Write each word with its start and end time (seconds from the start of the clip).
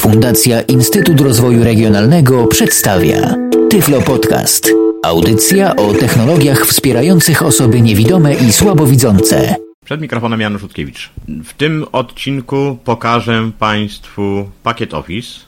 Fundacja 0.00 0.60
Instytut 0.60 1.20
Rozwoju 1.20 1.64
Regionalnego 1.64 2.46
przedstawia 2.46 3.34
Tyflo 3.70 4.00
Podcast. 4.02 4.68
Audycja 5.04 5.76
o 5.76 5.94
technologiach 5.94 6.66
wspierających 6.66 7.42
osoby 7.42 7.80
niewidome 7.80 8.34
i 8.34 8.52
słabowidzące. 8.52 9.56
Przed 9.84 10.00
mikrofonem 10.00 10.40
Janusz 10.40 10.62
Utkiewicz. 10.62 11.10
W 11.44 11.54
tym 11.54 11.84
odcinku 11.92 12.78
pokażę 12.84 13.50
Państwu 13.58 14.50
pakiet 14.62 14.94
Office. 14.94 15.40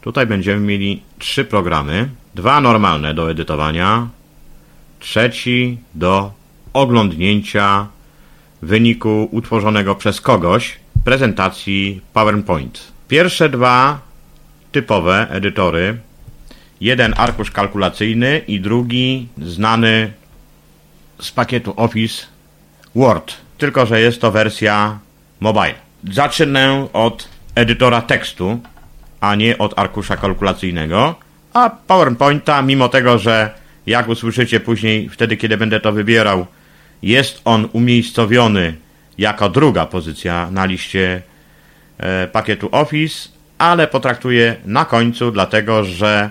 Tutaj 0.00 0.26
będziemy 0.26 0.60
mieli 0.60 1.02
trzy 1.18 1.44
programy. 1.44 2.08
Dwa 2.34 2.60
normalne 2.60 3.14
do 3.14 3.30
edytowania, 3.30 4.08
trzeci 5.00 5.78
do 5.94 6.32
oglądnięcia 6.72 7.86
wyniku 8.62 9.28
utworzonego 9.30 9.94
przez 9.94 10.20
kogoś 10.20 10.76
prezentacji 11.04 12.00
PowerPoint. 12.12 12.93
Pierwsze 13.14 13.48
dwa 13.48 14.00
typowe 14.72 15.26
edytory, 15.30 15.96
jeden 16.80 17.14
arkusz 17.16 17.50
kalkulacyjny 17.50 18.38
i 18.48 18.60
drugi 18.60 19.28
znany 19.38 20.12
z 21.20 21.30
pakietu 21.30 21.74
Office 21.76 22.26
Word, 22.94 23.34
tylko 23.58 23.86
że 23.86 24.00
jest 24.00 24.20
to 24.20 24.32
wersja 24.32 24.98
mobile. 25.40 25.74
Zacznę 26.10 26.86
od 26.92 27.28
edytora 27.54 28.02
tekstu, 28.02 28.60
a 29.20 29.34
nie 29.34 29.58
od 29.58 29.78
arkusza 29.78 30.16
kalkulacyjnego, 30.16 31.14
a 31.52 31.70
PowerPointa, 31.70 32.62
mimo 32.62 32.88
tego, 32.88 33.18
że 33.18 33.50
jak 33.86 34.08
usłyszycie 34.08 34.60
później, 34.60 35.08
wtedy 35.08 35.36
kiedy 35.36 35.56
będę 35.56 35.80
to 35.80 35.92
wybierał, 35.92 36.46
jest 37.02 37.40
on 37.44 37.68
umiejscowiony 37.72 38.74
jako 39.18 39.48
druga 39.48 39.86
pozycja 39.86 40.50
na 40.50 40.64
liście 40.64 41.22
pakietu 42.32 42.68
Office, 42.72 43.28
ale 43.58 43.86
potraktuję 43.86 44.56
na 44.66 44.84
końcu, 44.84 45.30
dlatego 45.30 45.84
że 45.84 46.30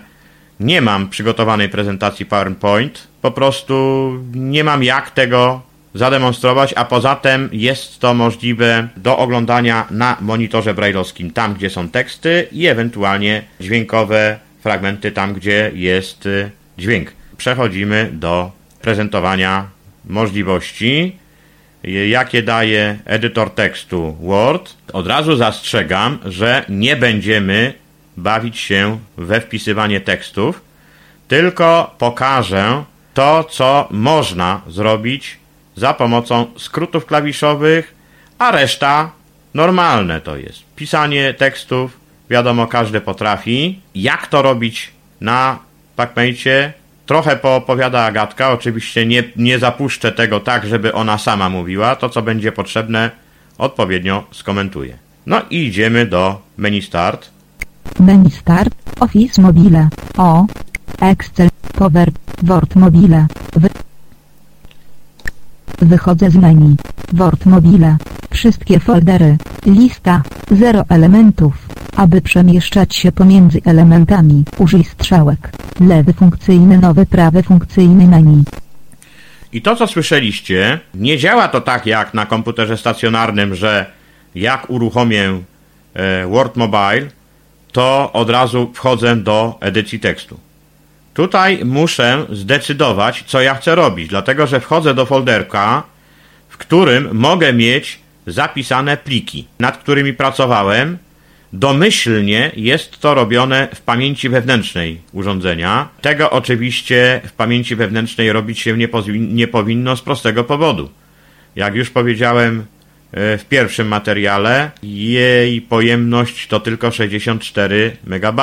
nie 0.60 0.82
mam 0.82 1.10
przygotowanej 1.10 1.70
prezentacji 1.70 2.26
PowerPoint. 2.26 3.08
Po 3.22 3.32
prostu 3.32 4.10
nie 4.34 4.64
mam 4.64 4.84
jak 4.84 5.12
tego 5.12 5.62
zademonstrować, 5.94 6.74
a 6.78 6.86
poza 6.86 7.16
tym 7.16 7.50
jest 7.52 8.00
to 8.00 8.14
możliwe 8.14 8.88
do 8.98 9.18
oglądania 9.18 9.88
na 9.92 10.18
monitorze 10.22 10.74
brailleowskim, 10.74 11.32
tam 11.32 11.54
gdzie 11.54 11.70
są 11.70 11.90
teksty 11.90 12.48
i 12.52 12.68
ewentualnie 12.68 13.44
dźwiękowe 13.60 14.40
fragmenty 14.62 15.12
tam, 15.12 15.34
gdzie 15.34 15.72
jest 15.74 16.26
y, 16.26 16.52
dźwięk. 16.78 17.12
Przechodzimy 17.38 18.10
do 18.14 18.52
prezentowania 18.82 19.68
możliwości, 20.06 21.16
jakie 21.84 22.42
daje 22.42 23.00
edytor 23.06 23.50
tekstu 23.50 24.18
Word. 24.22 24.74
Od 24.94 25.08
razu 25.08 25.36
zastrzegam, 25.36 26.20
że 26.26 26.66
nie 26.70 26.96
będziemy 26.96 27.74
bawić 28.18 28.58
się 28.58 29.00
we 29.18 29.42
wpisywanie 29.42 30.02
tekstów, 30.02 30.62
tylko 31.28 31.96
pokażę 31.98 32.84
to, 33.14 33.44
co 33.44 33.88
można 33.92 34.62
zrobić 34.68 35.38
za 35.76 35.94
pomocą 35.94 36.46
skrótów 36.58 37.06
klawiszowych, 37.06 37.96
a 38.40 38.52
reszta 38.52 39.12
normalne 39.54 40.22
to 40.22 40.38
jest. 40.38 40.64
Pisanie 40.76 41.34
tekstów, 41.34 42.00
wiadomo, 42.30 42.68
każdy 42.68 43.02
potrafi. 43.02 43.80
Jak 43.96 44.28
to 44.28 44.42
robić 44.42 44.92
na 45.22 45.60
PacMate? 45.96 46.83
Trochę 47.06 47.36
poopowiada 47.36 48.06
Agatka, 48.06 48.52
oczywiście 48.52 49.06
nie, 49.06 49.24
nie 49.36 49.60
zapuszczę 49.60 50.12
tego 50.12 50.40
tak, 50.40 50.66
żeby 50.66 50.94
ona 50.94 51.18
sama 51.18 51.50
mówiła. 51.50 51.96
To, 51.96 52.10
co 52.10 52.22
będzie 52.22 52.52
potrzebne, 52.52 53.12
odpowiednio 53.58 54.24
skomentuję. 54.32 54.98
No 55.26 55.42
i 55.50 55.66
idziemy 55.68 56.06
do 56.06 56.42
menu 56.58 56.82
Start. 56.82 57.30
Menu 58.00 58.30
Start, 58.30 58.76
Office 59.00 59.42
Mobile, 59.42 59.90
O, 60.18 60.46
Excel, 61.02 61.50
Power, 61.74 62.12
Word 62.44 62.76
Mobile, 62.76 63.28
Wy... 63.56 63.70
Wychodzę 65.80 66.30
z 66.30 66.36
menu, 66.36 66.76
Word 67.14 67.46
Mobile, 67.46 67.98
wszystkie 68.32 68.80
foldery, 68.80 69.38
lista, 69.66 70.24
0 70.52 70.84
elementów. 70.90 71.63
Aby 71.96 72.22
przemieszczać 72.22 72.96
się 72.96 73.12
pomiędzy 73.12 73.62
elementami, 73.66 74.44
użyj 74.58 74.84
strzałek. 74.84 75.52
Lewy 75.80 76.14
funkcyjny, 76.14 76.78
nowy 76.78 77.06
prawy 77.06 77.44
funkcyjny 77.44 78.08
menu. 78.08 78.44
I 79.54 79.62
to, 79.62 79.76
co 79.76 79.88
słyszeliście, 79.88 80.80
nie 80.94 81.18
działa 81.18 81.48
to 81.48 81.62
tak 81.62 81.86
jak 81.86 82.14
na 82.14 82.26
komputerze 82.26 82.78
stacjonarnym, 82.78 83.56
że 83.56 83.86
jak 84.36 84.70
uruchomię 84.70 85.42
e, 85.94 86.28
Word 86.28 86.56
Mobile, 86.56 87.08
to 87.72 88.12
od 88.14 88.30
razu 88.30 88.72
wchodzę 88.74 89.16
do 89.16 89.58
edycji 89.60 90.00
tekstu. 90.00 90.40
Tutaj 91.14 91.66
muszę 91.66 92.26
zdecydować, 92.30 93.24
co 93.28 93.42
ja 93.42 93.56
chcę 93.56 93.76
robić, 93.76 94.08
dlatego 94.08 94.48
że 94.48 94.60
wchodzę 94.60 94.94
do 94.94 95.06
folderka, 95.06 95.84
w 96.50 96.58
którym 96.58 97.10
mogę 97.14 97.54
mieć 97.54 98.00
zapisane 98.28 98.98
pliki, 98.98 99.48
nad 99.60 99.78
którymi 99.78 100.14
pracowałem. 100.14 100.98
Domyślnie 101.54 102.52
jest 102.56 103.00
to 103.00 103.14
robione 103.14 103.68
w 103.76 103.82
pamięci 103.82 104.30
wewnętrznej 104.30 105.02
urządzenia. 105.12 105.90
Tego 106.02 106.32
oczywiście 106.32 107.22
w 107.26 107.32
pamięci 107.32 107.76
wewnętrznej 107.76 108.32
robić 108.32 108.60
się 108.60 108.78
nie, 108.78 108.88
nie 109.20 109.48
powinno 109.48 109.96
z 109.96 110.02
prostego 110.02 110.44
powodu. 110.44 110.90
Jak 111.56 111.76
już 111.76 111.90
powiedziałem 111.90 112.66
e, 113.12 113.38
w 113.38 113.46
pierwszym 113.46 113.88
materiale, 113.88 114.72
jej 114.84 115.62
pojemność 115.62 116.48
to 116.48 116.60
tylko 116.60 116.92
64 116.92 117.98
MB. 118.08 118.42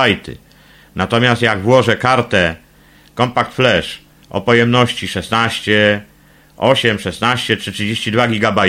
Natomiast 0.97 1.42
jak 1.42 1.60
włożę 1.60 1.97
kartę 1.97 2.56
Compact 3.16 3.54
Flash 3.54 3.98
o 4.31 4.41
pojemności 4.41 5.09
16, 5.09 6.00
8, 6.56 6.98
16 6.98 7.56
czy 7.56 7.72
32 7.72 8.28
GB, 8.28 8.62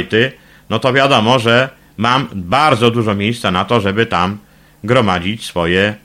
no 0.69 0.79
to 0.79 0.93
wiadomo, 0.93 1.39
że 1.39 1.80
mam 2.01 2.27
bardzo 2.33 2.91
dużo 2.91 3.15
miejsca 3.15 3.51
na 3.51 3.65
to, 3.65 3.81
żeby 3.81 4.05
tam 4.05 4.37
gromadzić 4.83 5.45
swoje 5.45 5.95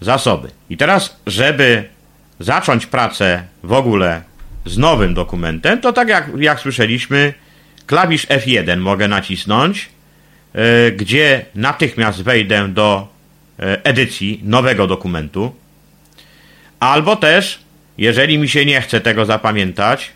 zasoby. 0.00 0.48
I 0.70 0.76
teraz, 0.76 1.16
żeby 1.26 1.84
zacząć 2.38 2.86
pracę 2.86 3.44
w 3.62 3.72
ogóle 3.72 4.22
z 4.66 4.78
nowym 4.78 5.14
dokumentem, 5.14 5.80
to 5.80 5.92
tak 5.92 6.08
jak, 6.08 6.30
jak 6.38 6.60
słyszeliśmy, 6.60 7.34
klawisz 7.86 8.26
F1 8.26 8.78
mogę 8.78 9.08
nacisnąć, 9.08 9.88
yy, 10.54 10.92
gdzie 10.92 11.44
natychmiast 11.54 12.22
wejdę 12.22 12.68
do 12.68 13.08
yy, 13.58 13.82
edycji 13.82 14.40
nowego 14.44 14.86
dokumentu. 14.86 15.54
Albo 16.80 17.16
też, 17.16 17.58
jeżeli 17.98 18.38
mi 18.38 18.48
się 18.48 18.66
nie 18.66 18.80
chce 18.80 19.00
tego 19.00 19.24
zapamiętać, 19.24 20.10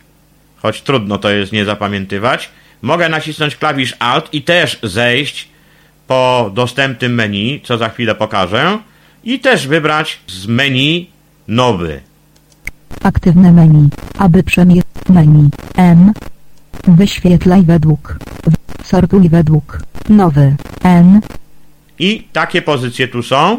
choć 0.56 0.82
trudno 0.82 1.18
to 1.18 1.30
jest 1.30 1.52
nie 1.52 1.64
zapamiętywać, 1.64 2.50
mogę 2.84 3.08
nacisnąć 3.08 3.56
klawisz 3.56 3.94
Alt 3.98 4.34
i 4.34 4.42
też 4.42 4.78
zejść 4.82 5.48
po 6.06 6.50
dostępnym 6.54 7.14
menu, 7.14 7.60
co 7.64 7.78
za 7.78 7.88
chwilę 7.88 8.14
pokażę, 8.14 8.78
i 9.24 9.40
też 9.40 9.66
wybrać 9.66 10.20
z 10.26 10.46
menu 10.46 11.10
nowy. 11.48 12.00
Aktywne 13.02 13.52
menu. 13.52 13.88
Aby 14.18 14.42
przemieścić 14.42 15.08
menu 15.08 15.48
M. 15.76 16.12
Wyświetlaj 16.88 17.62
według. 17.62 18.16
Sortuj 18.82 19.28
według. 19.28 19.80
Nowy 20.08 20.56
N. 20.82 21.20
I 21.98 22.28
takie 22.32 22.62
pozycje 22.62 23.08
tu 23.08 23.22
są. 23.22 23.58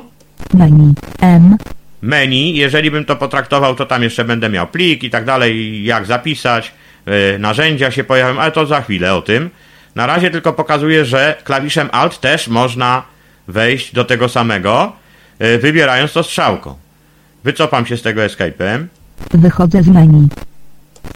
Menu 0.53 0.93
M. 1.21 1.57
Menu, 2.01 2.55
jeżeli 2.55 2.91
bym 2.91 3.05
to 3.05 3.15
potraktował, 3.15 3.75
to 3.75 3.85
tam 3.85 4.03
jeszcze 4.03 4.25
będę 4.25 4.49
miał 4.49 4.67
plik 4.67 5.03
i 5.03 5.09
tak 5.09 5.25
dalej, 5.25 5.83
jak 5.83 6.05
zapisać 6.05 6.71
narzędzia 7.39 7.91
się 7.91 8.03
pojawią, 8.03 8.39
ale 8.39 8.51
to 8.51 8.65
za 8.65 8.81
chwilę 8.81 9.13
o 9.13 9.21
tym. 9.21 9.49
Na 9.95 10.05
razie 10.05 10.31
tylko 10.31 10.53
pokazuję, 10.53 11.05
że 11.05 11.37
klawiszem 11.43 11.89
Alt 11.91 12.19
też 12.19 12.47
można 12.47 13.03
wejść 13.47 13.93
do 13.93 14.05
tego 14.05 14.29
samego, 14.29 14.93
e, 15.39 15.57
wybierając 15.57 16.13
to 16.13 16.23
strzałką. 16.23 16.75
Wycofam 17.43 17.85
się 17.85 17.97
z 17.97 18.01
tego 18.01 18.21
escape'em. 18.21 18.85
Wychodzę 19.31 19.83
z 19.83 19.87
menu. 19.87 20.27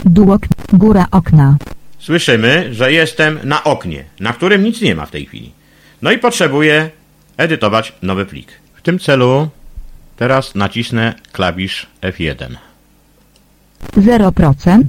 Dół 0.04 0.32
ok 0.32 0.46
góra 0.72 1.06
okna. 1.10 1.56
Słyszymy, 1.98 2.74
że 2.74 2.92
jestem 2.92 3.38
na 3.44 3.64
oknie, 3.64 4.04
na 4.20 4.32
którym 4.32 4.64
nic 4.64 4.80
nie 4.80 4.94
ma 4.94 5.06
w 5.06 5.10
tej 5.10 5.26
chwili. 5.26 5.52
No 6.02 6.12
i 6.12 6.18
potrzebuję 6.18 6.90
edytować 7.36 7.92
nowy 8.02 8.26
plik. 8.26 8.52
W 8.74 8.82
tym 8.82 8.98
celu 8.98 9.48
teraz 10.16 10.54
nacisnę 10.54 11.14
klawisz 11.32 11.86
F1. 12.02 12.69
0%, 13.96 14.82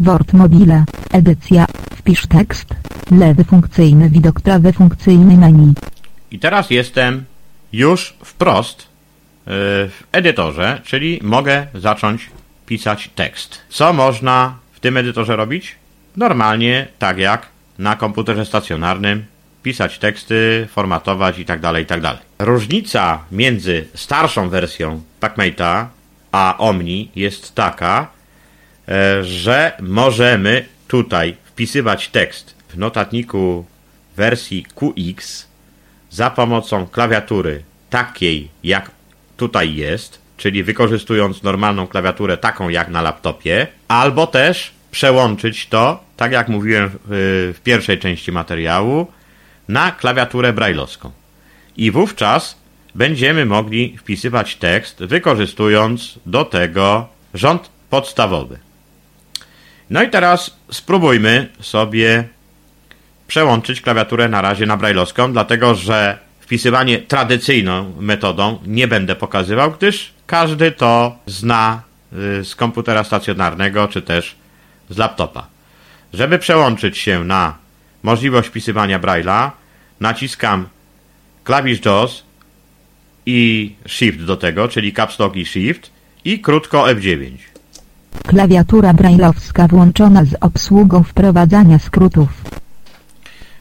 Word 0.00 0.32
Mobile, 0.32 0.84
edycja, 1.12 1.66
wpisz 1.96 2.26
tekst, 2.26 2.68
lewy 3.10 3.44
funkcyjny 3.44 4.10
widok, 4.10 4.40
prawy 4.40 4.72
funkcyjny 4.72 5.36
menu. 5.36 5.74
I 6.30 6.38
teraz 6.38 6.70
jestem 6.70 7.24
już 7.72 8.14
wprost 8.24 8.78
yy, 8.78 9.52
w 9.88 10.04
edytorze, 10.12 10.80
czyli 10.84 11.20
mogę 11.22 11.66
zacząć 11.74 12.30
pisać 12.66 13.10
tekst. 13.14 13.58
Co 13.68 13.92
można 13.92 14.56
w 14.72 14.80
tym 14.80 14.96
edytorze 14.96 15.36
robić? 15.36 15.76
Normalnie, 16.16 16.88
tak 16.98 17.18
jak 17.18 17.46
na 17.78 17.96
komputerze 17.96 18.46
stacjonarnym, 18.46 19.24
pisać 19.62 19.98
teksty, 19.98 20.68
formatować 20.70 21.38
itd., 21.38 21.80
itd. 21.80 22.18
Różnica 22.38 23.18
między 23.32 23.86
starszą 23.94 24.48
wersją 24.48 25.02
PacMate'a 25.20 25.86
a 26.32 26.54
Omni 26.58 27.10
jest 27.16 27.54
taka, 27.54 28.08
że 29.22 29.72
możemy 29.80 30.64
tutaj 30.88 31.36
wpisywać 31.44 32.08
tekst 32.08 32.54
w 32.68 32.78
notatniku 32.78 33.64
wersji 34.16 34.66
QX 34.74 35.46
za 36.10 36.30
pomocą 36.30 36.86
klawiatury 36.86 37.62
takiej 37.90 38.48
jak 38.64 38.90
tutaj 39.36 39.74
jest, 39.74 40.18
czyli 40.36 40.62
wykorzystując 40.62 41.42
normalną 41.42 41.86
klawiaturę 41.86 42.36
taką 42.36 42.68
jak 42.68 42.88
na 42.88 43.02
laptopie, 43.02 43.66
albo 43.88 44.26
też 44.26 44.74
przełączyć 44.90 45.66
to, 45.66 46.04
tak 46.16 46.32
jak 46.32 46.48
mówiłem 46.48 46.90
w, 46.90 47.52
w 47.56 47.60
pierwszej 47.60 47.98
części 47.98 48.32
materiału, 48.32 49.06
na 49.68 49.92
klawiaturę 49.92 50.52
brailleowską. 50.52 51.10
I 51.76 51.90
wówczas 51.90 52.58
będziemy 52.94 53.46
mogli 53.46 53.98
wpisywać 53.98 54.56
tekst, 54.56 54.98
wykorzystując 55.04 56.18
do 56.26 56.44
tego 56.44 57.08
rząd 57.34 57.70
podstawowy. 57.90 58.58
No 59.90 60.02
i 60.02 60.10
teraz 60.10 60.56
spróbujmy 60.70 61.48
sobie 61.60 62.24
przełączyć 63.26 63.80
klawiaturę 63.80 64.28
na 64.28 64.42
razie 64.42 64.66
na 64.66 64.76
brailleowską, 64.76 65.32
dlatego 65.32 65.74
że 65.74 66.18
wpisywanie 66.40 66.98
tradycyjną 66.98 67.92
metodą 68.00 68.58
nie 68.66 68.88
będę 68.88 69.16
pokazywał, 69.16 69.72
gdyż 69.72 70.12
każdy 70.26 70.72
to 70.72 71.18
zna 71.26 71.82
y, 72.40 72.44
z 72.44 72.54
komputera 72.54 73.04
stacjonarnego 73.04 73.88
czy 73.88 74.02
też 74.02 74.34
z 74.90 74.98
laptopa. 74.98 75.46
Żeby 76.12 76.38
przełączyć 76.38 76.98
się 76.98 77.24
na 77.24 77.58
możliwość 78.02 78.48
wpisywania 78.48 79.00
Braille'a, 79.00 79.50
naciskam 80.00 80.68
klawisz 81.44 81.84
JAWS 81.84 82.22
i 83.26 83.72
Shift 83.86 84.24
do 84.24 84.36
tego, 84.36 84.68
czyli 84.68 84.92
Caps 84.92 85.18
Lock 85.18 85.36
i 85.36 85.46
Shift 85.46 85.90
i 86.24 86.40
krótko 86.40 86.84
F9. 86.84 87.55
Klawiatura 88.26 88.94
brailleowska 88.94 89.68
włączona 89.68 90.24
z 90.24 90.34
obsługą 90.40 91.02
wprowadzania 91.02 91.78
skrótów. 91.78 92.28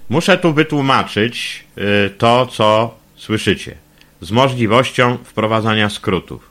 Muszę 0.10 0.38
tu 0.38 0.54
wytłumaczyć 0.54 1.66
y, 1.78 2.10
to, 2.10 2.46
co 2.46 2.96
słyszycie, 3.16 3.76
z 4.22 4.32
możliwością 4.32 5.18
wprowadzania 5.24 5.90
skrótów. 5.90 6.50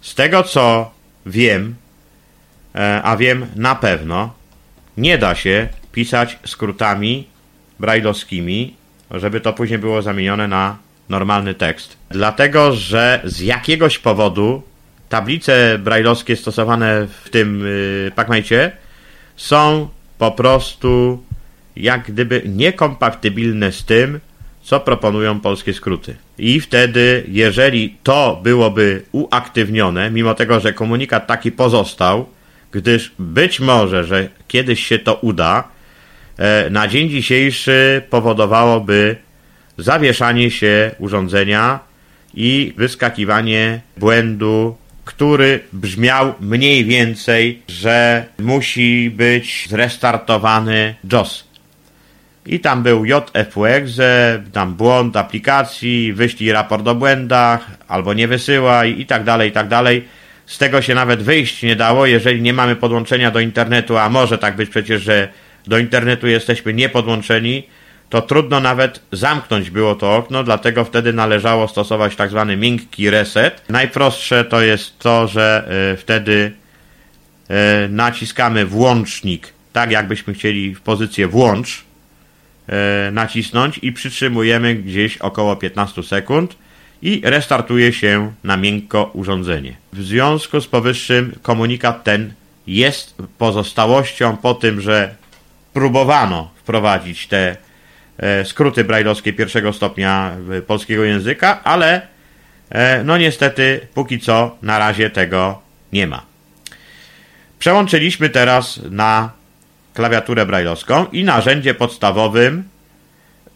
Z 0.00 0.14
tego, 0.14 0.42
co 0.42 0.90
wiem, 1.26 1.74
e, 2.74 3.02
a 3.02 3.16
wiem 3.16 3.46
na 3.56 3.74
pewno, 3.74 4.34
nie 4.96 5.18
da 5.18 5.34
się 5.34 5.68
pisać 5.92 6.38
skrótami 6.46 7.26
brajlowskimi, 7.80 8.74
żeby 9.10 9.40
to 9.40 9.52
później 9.52 9.78
było 9.78 10.02
zamienione 10.02 10.48
na 10.48 10.76
normalny 11.08 11.54
tekst. 11.54 11.96
Dlatego, 12.10 12.72
że 12.72 13.20
z 13.24 13.40
jakiegoś 13.40 13.98
powodu 13.98 14.62
tablice 15.10 15.78
brajlowskie 15.78 16.36
stosowane 16.36 17.06
w 17.24 17.30
tym 17.30 17.60
yy, 17.60 18.12
PacMate 18.14 18.72
są 19.36 19.88
po 20.18 20.32
prostu 20.32 21.22
jak 21.76 22.12
gdyby 22.12 22.42
niekompatybilne 22.46 23.72
z 23.72 23.84
tym, 23.84 24.20
co 24.62 24.80
proponują 24.80 25.40
polskie 25.40 25.74
skróty. 25.74 26.16
I 26.38 26.60
wtedy, 26.60 27.24
jeżeli 27.28 27.96
to 28.02 28.40
byłoby 28.42 29.02
uaktywnione, 29.12 30.10
mimo 30.10 30.34
tego, 30.34 30.60
że 30.60 30.72
komunikat 30.72 31.26
taki 31.26 31.52
pozostał, 31.52 32.26
gdyż 32.72 33.12
być 33.18 33.60
może, 33.60 34.04
że 34.04 34.28
kiedyś 34.48 34.86
się 34.86 34.98
to 34.98 35.14
uda, 35.14 35.68
e, 36.38 36.70
na 36.70 36.88
dzień 36.88 37.08
dzisiejszy 37.08 38.02
powodowałoby 38.10 39.16
zawieszanie 39.78 40.50
się 40.50 40.90
urządzenia 40.98 41.80
i 42.34 42.74
wyskakiwanie 42.76 43.80
błędu, 43.96 44.76
który 45.10 45.60
brzmiał 45.72 46.34
mniej 46.40 46.84
więcej, 46.84 47.62
że 47.68 48.24
musi 48.38 49.10
być 49.10 49.66
zrestartowany 49.68 50.94
JOS. 51.12 51.44
I 52.46 52.60
tam 52.60 52.82
był 52.82 53.04
JFUEXE, 53.04 54.00
tam 54.52 54.74
błąd 54.74 55.16
aplikacji, 55.16 56.12
wyślij 56.12 56.52
raport 56.52 56.88
o 56.88 56.94
błędach, 56.94 57.70
albo 57.88 58.14
nie 58.14 58.28
wysyłaj 58.28 59.00
i 59.00 59.06
tak 59.06 59.24
dalej, 59.24 59.48
i 59.48 59.52
tak 59.52 59.68
dalej. 59.68 60.04
Z 60.46 60.58
tego 60.58 60.82
się 60.82 60.94
nawet 60.94 61.22
wyjść 61.22 61.62
nie 61.62 61.76
dało, 61.76 62.06
jeżeli 62.06 62.42
nie 62.42 62.52
mamy 62.52 62.76
podłączenia 62.76 63.30
do 63.30 63.40
internetu, 63.40 63.98
a 63.98 64.08
może 64.08 64.38
tak 64.38 64.56
być 64.56 64.70
przecież, 64.70 65.02
że 65.02 65.28
do 65.66 65.78
internetu 65.78 66.26
jesteśmy 66.26 66.74
niepodłączeni, 66.74 67.66
to 68.10 68.22
trudno 68.22 68.60
nawet 68.60 69.00
zamknąć 69.12 69.70
było 69.70 69.94
to 69.94 70.16
okno, 70.16 70.44
dlatego 70.44 70.84
wtedy 70.84 71.12
należało 71.12 71.68
stosować 71.68 72.16
tak 72.16 72.30
zwany 72.30 72.56
miękki 72.56 73.10
reset. 73.10 73.62
Najprostsze 73.68 74.44
to 74.44 74.60
jest 74.60 74.98
to, 74.98 75.28
że 75.28 75.68
y, 75.94 75.96
wtedy 75.96 76.52
y, 77.50 77.88
naciskamy 77.88 78.66
włącznik, 78.66 79.52
tak 79.72 79.90
jakbyśmy 79.90 80.34
chcieli 80.34 80.74
w 80.74 80.80
pozycję 80.80 81.28
włącz 81.28 81.84
y, 83.08 83.12
nacisnąć 83.12 83.78
i 83.82 83.92
przytrzymujemy 83.92 84.74
gdzieś 84.74 85.16
około 85.18 85.56
15 85.56 86.02
sekund 86.02 86.56
i 87.02 87.22
restartuje 87.24 87.92
się 87.92 88.32
na 88.44 88.56
miękko 88.56 89.10
urządzenie. 89.14 89.76
W 89.92 90.02
związku 90.02 90.60
z 90.60 90.66
powyższym 90.66 91.38
komunikat 91.42 92.04
ten 92.04 92.32
jest 92.66 93.14
pozostałością 93.38 94.36
po 94.36 94.54
tym, 94.54 94.80
że 94.80 95.14
próbowano 95.72 96.50
wprowadzić 96.54 97.26
te 97.26 97.50
e, 97.50 97.69
skróty 98.44 98.84
brajlowskie 98.84 99.32
pierwszego 99.32 99.72
stopnia 99.72 100.36
polskiego 100.66 101.04
języka, 101.04 101.64
ale 101.64 102.06
e, 102.70 103.04
no 103.04 103.18
niestety 103.18 103.80
póki 103.94 104.20
co 104.20 104.56
na 104.62 104.78
razie 104.78 105.10
tego 105.10 105.62
nie 105.92 106.06
ma. 106.06 106.22
Przełączyliśmy 107.58 108.28
teraz 108.28 108.80
na 108.90 109.30
klawiaturę 109.94 110.46
brajlowską 110.46 111.06
i 111.06 111.24
narzędzie 111.24 111.74
podstawowym 111.74 112.64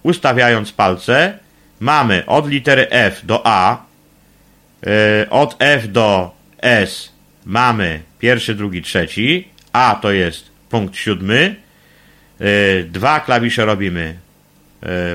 ustawiając 0.03 0.73
palce 0.73 1.39
mamy 1.81 2.27
od 2.27 2.49
litery 2.49 2.91
F 2.91 3.21
do 3.27 3.47
A, 3.47 3.85
yy, 4.87 4.91
od 5.31 5.57
F 5.59 5.93
do 5.93 6.35
S 6.63 7.13
mamy 7.47 8.03
pierwszy, 8.19 8.55
drugi, 8.55 8.83
trzeci, 8.83 9.49
A 9.73 9.99
to 10.03 10.13
jest 10.13 10.51
punkt 10.71 10.97
siódmy, 10.97 11.57
dwa 12.85 13.21
klawisze 13.21 13.65
robimy 13.65 14.24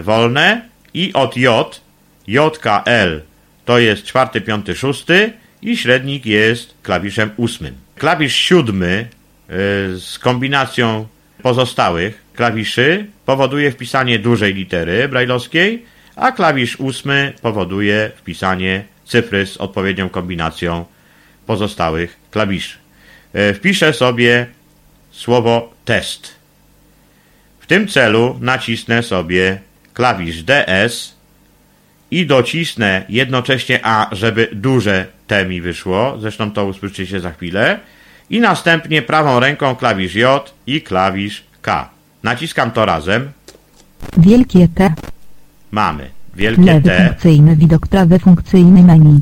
wolne 0.01 0.61
i 0.93 1.13
od 1.13 1.37
J, 1.37 1.81
JKL 2.27 3.21
to 3.65 3.79
jest 3.79 4.03
czwarty, 4.03 4.41
piąty, 4.41 4.75
szósty 4.75 5.33
i 5.61 5.77
średnik 5.77 6.25
jest 6.25 6.73
klawiszem 6.83 7.29
ósmym. 7.37 7.75
Klawisz 7.95 8.35
siódmy 8.35 9.07
z 9.97 10.19
kombinacją 10.19 11.07
pozostałych 11.41 12.23
klawiszy 12.39 13.05
powoduje 13.25 13.71
wpisanie 13.71 14.19
dużej 14.19 14.53
litery 14.53 15.07
brajlowskiej, 15.07 15.85
a 16.15 16.31
klawisz 16.31 16.79
ósmy 16.79 17.33
powoduje 17.41 18.11
wpisanie 18.15 18.83
cyfry 19.05 19.45
z 19.45 19.57
odpowiednią 19.57 20.09
kombinacją 20.09 20.85
pozostałych 21.45 22.17
klawiszy. 22.31 22.77
E, 23.33 23.53
wpiszę 23.53 23.93
sobie 23.93 24.47
słowo 25.11 25.73
test. 25.85 26.38
W 27.69 27.71
tym 27.71 27.87
celu 27.87 28.37
nacisnę 28.41 29.03
sobie 29.03 29.59
klawisz 29.93 30.43
DS 30.43 31.15
i 32.11 32.25
docisnę 32.25 33.05
jednocześnie 33.09 33.79
A, 33.83 34.09
żeby 34.11 34.47
duże 34.53 35.05
T 35.27 35.45
mi 35.45 35.61
wyszło, 35.61 36.17
zresztą 36.19 36.51
to 36.51 36.65
usłyszycie 36.65 37.19
za 37.19 37.31
chwilę, 37.31 37.79
i 38.29 38.39
następnie 38.39 39.01
prawą 39.01 39.39
ręką 39.39 39.75
klawisz 39.75 40.15
J 40.15 40.53
i 40.67 40.81
klawisz 40.81 41.43
K. 41.61 41.89
Naciskam 42.23 42.71
to 42.71 42.85
razem. 42.85 43.31
Wielkie 44.17 44.67
T. 44.75 44.93
Mamy 45.71 46.09
wielkie 46.35 46.61
Lewy 46.61 46.89
T. 46.89 47.07
funkcyjny 47.07 47.55
widok, 47.55 47.87
prawy 47.87 48.19
funkcyjny 48.19 48.83
menu. 48.83 49.19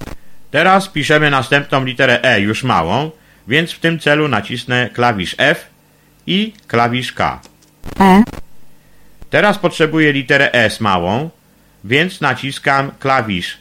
Teraz 0.52 0.88
piszemy 0.88 1.30
następną 1.30 1.86
literę 1.86 2.24
E, 2.24 2.42
już 2.42 2.64
małą, 2.64 3.12
więc 3.48 3.72
w 3.72 3.80
tym 3.80 4.00
celu 4.00 4.28
nacisnę 4.28 4.90
klawisz 4.94 5.36
F 5.38 5.68
i 6.28 6.54
klawisz 6.68 7.14
K. 7.14 7.40
E, 8.00 8.24
Teraz 9.30 9.58
potrzebuję 9.58 10.14
literę 10.14 10.54
S 10.54 10.80
małą, 10.80 11.30
więc 11.84 12.22
naciskam 12.22 12.92
klawisz 13.00 13.58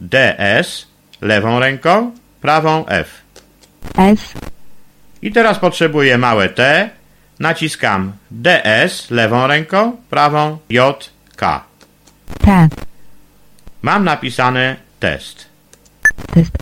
DS 0.00 0.86
lewą 1.20 1.60
ręką, 1.60 2.12
prawą 2.40 2.86
F. 2.86 3.22
S, 3.96 4.34
I 5.22 5.32
teraz 5.32 5.58
potrzebuję 5.58 6.18
małe 6.18 6.48
T, 6.48 6.90
naciskam 7.38 8.12
DS 8.30 9.10
lewą 9.10 9.46
ręką, 9.46 9.96
prawą 10.10 10.58
J, 10.70 11.10
K. 11.36 11.64
T. 12.44 12.68
Mam 13.82 14.04
napisane 14.04 14.76
test. 15.00 15.46
Test. 16.34 16.52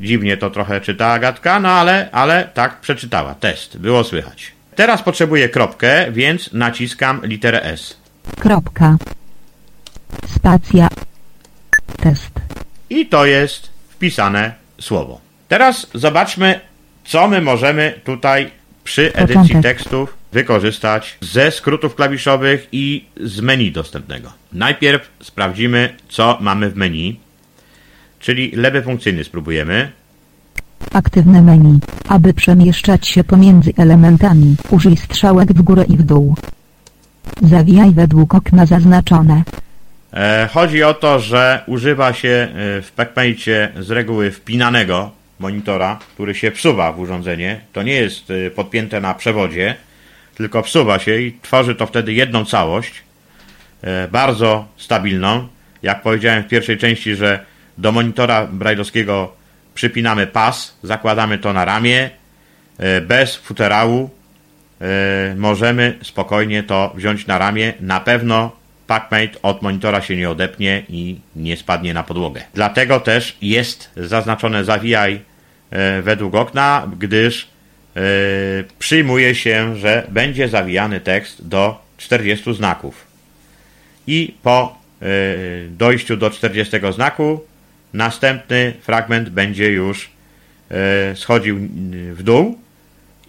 Dziwnie 0.00 0.36
to 0.36 0.50
trochę 0.50 0.80
czyta 0.80 1.06
Agatka, 1.12 1.60
no 1.60 1.68
ale, 1.68 2.08
ale 2.12 2.48
tak 2.54 2.80
przeczytała. 2.80 3.34
Test. 3.34 3.76
Było 3.78 4.04
słychać. 4.04 4.52
Teraz 4.74 5.02
potrzebuję 5.02 5.48
kropkę, 5.48 6.12
więc 6.12 6.52
naciskam 6.52 7.20
literę 7.24 7.62
S. 7.62 7.96
Kropka. 8.40 8.96
Spacja. 10.26 10.88
Test. 11.96 12.30
I 12.90 13.06
to 13.06 13.26
jest 13.26 13.70
wpisane 13.88 14.52
słowo. 14.80 15.20
Teraz 15.48 15.86
zobaczmy, 15.94 16.60
co 17.04 17.28
my 17.28 17.40
możemy 17.40 18.00
tutaj 18.04 18.50
przy 18.84 19.14
edycji 19.14 19.34
Początek. 19.34 19.62
tekstów 19.62 20.14
wykorzystać 20.32 21.18
ze 21.20 21.50
skrótów 21.50 21.94
klawiszowych 21.94 22.68
i 22.72 23.04
z 23.20 23.40
menu 23.40 23.72
dostępnego. 23.72 24.32
Najpierw 24.52 25.10
sprawdzimy, 25.22 25.94
co 26.08 26.38
mamy 26.40 26.70
w 26.70 26.76
menu, 26.76 27.20
czyli 28.20 28.50
lewy 28.50 28.82
funkcyjny 28.82 29.24
spróbujemy. 29.24 29.92
Aktywne 30.94 31.42
menu. 31.42 31.78
Aby 32.08 32.34
przemieszczać 32.34 33.08
się 33.08 33.24
pomiędzy 33.24 33.72
elementami, 33.76 34.56
użyj 34.70 34.96
strzałek 34.96 35.52
w 35.52 35.62
górę 35.62 35.84
i 35.88 35.96
w 35.96 36.02
dół. 36.02 36.34
Zawijaj 37.42 37.90
według 37.90 38.34
okna 38.34 38.66
zaznaczone. 38.66 39.42
E, 40.12 40.48
chodzi 40.52 40.82
o 40.82 40.94
to, 40.94 41.20
że 41.20 41.62
używa 41.66 42.12
się 42.12 42.28
e, 42.28 42.82
w 42.82 42.92
PacMate 42.96 43.68
z 43.80 43.90
reguły 43.90 44.30
wpinanego 44.30 45.10
monitora, 45.38 45.98
który 46.14 46.34
się 46.34 46.50
wsuwa 46.50 46.92
w 46.92 47.00
urządzenie. 47.00 47.60
To 47.72 47.82
nie 47.82 47.92
jest 47.92 48.30
e, 48.30 48.50
podpięte 48.50 49.00
na 49.00 49.14
przewodzie, 49.14 49.74
tylko 50.34 50.62
wsuwa 50.62 50.98
się 50.98 51.20
i 51.20 51.38
tworzy 51.42 51.74
to 51.74 51.86
wtedy 51.86 52.12
jedną 52.12 52.44
całość, 52.44 53.02
e, 53.82 54.08
bardzo 54.08 54.68
stabilną. 54.76 55.48
Jak 55.82 56.02
powiedziałem 56.02 56.44
w 56.44 56.48
pierwszej 56.48 56.78
części, 56.78 57.14
że 57.14 57.44
do 57.78 57.92
monitora 57.92 58.46
brajlowskiego 58.46 59.32
przypinamy 59.74 60.26
pas, 60.26 60.78
zakładamy 60.82 61.38
to 61.38 61.52
na 61.52 61.64
ramię, 61.64 62.10
e, 62.78 63.00
bez 63.00 63.36
futerału, 63.36 64.10
e, 64.80 65.34
możemy 65.36 65.98
spokojnie 66.02 66.62
to 66.62 66.92
wziąć 66.96 67.26
na 67.26 67.38
ramię. 67.38 67.72
Na 67.80 68.00
pewno 68.00 68.52
PacMate 68.86 69.42
od 69.42 69.62
monitora 69.62 70.00
się 70.00 70.16
nie 70.16 70.30
odepnie 70.30 70.82
i 70.88 71.20
nie 71.36 71.56
spadnie 71.56 71.94
na 71.94 72.02
podłogę. 72.02 72.42
Dlatego 72.54 73.00
też 73.00 73.36
jest 73.42 73.90
zaznaczone 73.96 74.64
zawijaj 74.64 75.20
e, 75.70 76.02
według 76.02 76.34
okna, 76.34 76.88
gdyż 76.98 77.54
przyjmuje 78.78 79.34
się, 79.34 79.76
że 79.76 80.06
będzie 80.08 80.48
zawijany 80.48 81.00
tekst 81.00 81.48
do 81.48 81.82
40 81.96 82.54
znaków. 82.54 83.06
I 84.06 84.34
po 84.42 84.78
dojściu 85.70 86.16
do 86.16 86.30
40 86.30 86.76
znaku 86.94 87.40
następny 87.94 88.72
fragment 88.80 89.28
będzie 89.28 89.72
już 89.72 90.10
e, 90.70 91.16
schodził 91.16 91.58
w 92.12 92.22
dół 92.22 92.58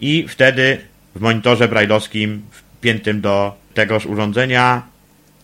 i 0.00 0.26
wtedy 0.28 0.78
w 1.14 1.20
monitorze 1.20 1.68
brajlowskim 1.68 2.42
wpiętym 2.50 3.20
do 3.20 3.54
tegoż 3.74 4.06
urządzenia 4.06 4.82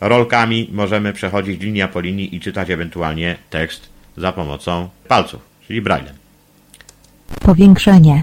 rolkami 0.00 0.69
możemy 0.73 1.12
przechodzić 1.12 1.62
linia 1.62 1.88
po 1.88 2.00
linii 2.00 2.37
i 2.37 2.41
czytać 2.41 2.71
ewentualnie 2.71 3.37
tekst 3.50 3.88
za 4.17 4.33
pomocą 4.33 4.88
palców, 5.09 5.43
czyli 5.67 5.81
braillem. 5.81 6.14
Powiększenie. 7.41 8.23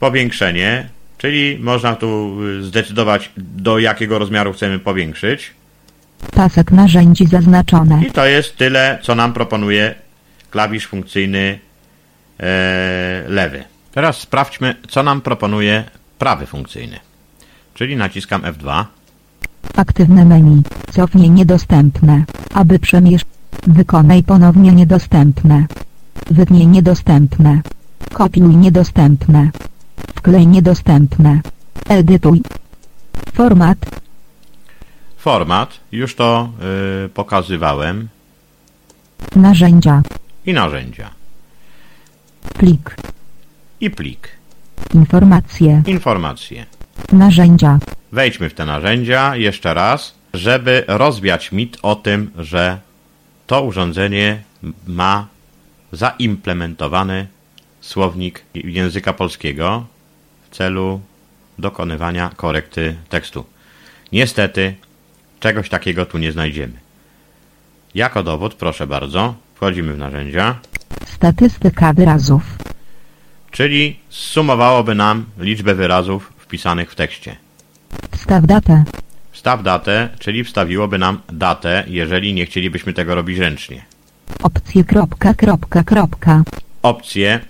Powiększenie, 0.00 0.88
czyli 1.18 1.58
można 1.60 1.96
tu 1.96 2.38
y, 2.44 2.62
zdecydować 2.62 3.30
do 3.36 3.78
jakiego 3.78 4.18
rozmiaru 4.18 4.52
chcemy 4.52 4.78
powiększyć. 4.78 5.50
Pasek 6.32 6.72
narzędzi 6.72 7.26
zaznaczone. 7.26 8.02
I 8.08 8.10
to 8.10 8.26
jest 8.26 8.56
tyle, 8.56 8.98
co 9.02 9.14
nam 9.14 9.32
proponuje 9.32 9.94
klawisz 10.50 10.86
funkcyjny 10.86 11.58
e, 12.40 13.24
lewy. 13.28 13.64
Teraz 13.92 14.18
sprawdźmy, 14.18 14.74
co 14.88 15.02
nam 15.02 15.20
proponuje 15.20 15.84
prawy 16.18 16.46
funkcyjny. 16.46 17.00
Czyli 17.74 17.96
naciskam 17.96 18.42
F2. 18.42 18.84
Aktywne 19.76 20.24
menu. 20.24 20.62
Cofnij 20.90 21.30
niedostępne. 21.30 22.24
Aby 22.54 22.78
przemieszczać. 22.78 23.38
Wykonaj 23.66 24.22
ponownie 24.22 24.72
niedostępne. 24.72 25.66
Wytnij 26.30 26.66
niedostępne. 26.66 27.60
Kopiuj 28.12 28.56
niedostępne. 28.56 29.50
Wklej 30.14 30.46
niedostępne. 30.46 31.40
Edytuj. 31.88 32.42
Format. 33.34 33.78
Format, 35.16 35.80
już 35.92 36.14
to 36.14 36.48
y, 37.04 37.08
pokazywałem. 37.08 38.08
Narzędzia. 39.36 40.02
I 40.48 40.52
narzędzia. 40.52 41.10
Plik. 42.58 42.96
I 43.80 43.90
plik. 43.90 44.28
Informacje. 44.94 45.82
Informacje. 45.86 46.66
Narzędzia. 47.12 47.78
Wejdźmy 48.12 48.50
w 48.50 48.54
te 48.54 48.66
narzędzia 48.66 49.36
jeszcze 49.36 49.74
raz, 49.74 50.14
żeby 50.34 50.84
rozwiać 50.86 51.52
mit 51.52 51.78
o 51.82 51.94
tym, 51.94 52.30
że 52.38 52.78
to 53.46 53.62
urządzenie 53.62 54.42
ma 54.86 55.26
zaimplementowany 55.92 57.26
słownik 57.80 58.44
języka 58.54 59.12
polskiego 59.12 59.86
w 60.50 60.56
celu 60.56 61.00
dokonywania 61.58 62.30
korekty 62.36 62.96
tekstu. 63.08 63.44
Niestety, 64.12 64.74
czegoś 65.40 65.68
takiego 65.68 66.06
tu 66.06 66.18
nie 66.18 66.32
znajdziemy. 66.32 66.74
Jako 67.94 68.22
dowód, 68.22 68.54
proszę 68.54 68.86
bardzo, 68.86 69.34
wchodzimy 69.58 69.94
w 69.94 69.98
narzędzia, 69.98 70.58
Statystyka 71.06 71.92
wyrazów. 71.92 72.42
czyli 73.50 73.98
zsumowałoby 74.10 74.94
nam 74.94 75.24
liczbę 75.38 75.74
wyrazów 75.74 76.32
wpisanych 76.38 76.90
w 76.92 76.94
tekście. 76.94 77.36
Wstaw 78.10 78.46
datę. 78.46 78.84
Wstaw 79.32 79.62
datę, 79.62 80.08
czyli 80.18 80.44
wstawiłoby 80.44 80.98
nam 80.98 81.20
datę, 81.32 81.84
jeżeli 81.86 82.34
nie 82.34 82.46
chcielibyśmy 82.46 82.92
tego 82.92 83.14
robić 83.14 83.38
ręcznie. 83.38 83.84
Opcje 84.42 84.84
kropka 84.84 85.34
kropka 85.34 85.84
kropka. 85.84 86.42
Opcje, 86.82 87.40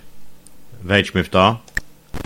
wejdźmy 0.83 1.23
w 1.23 1.29
to, 1.29 1.61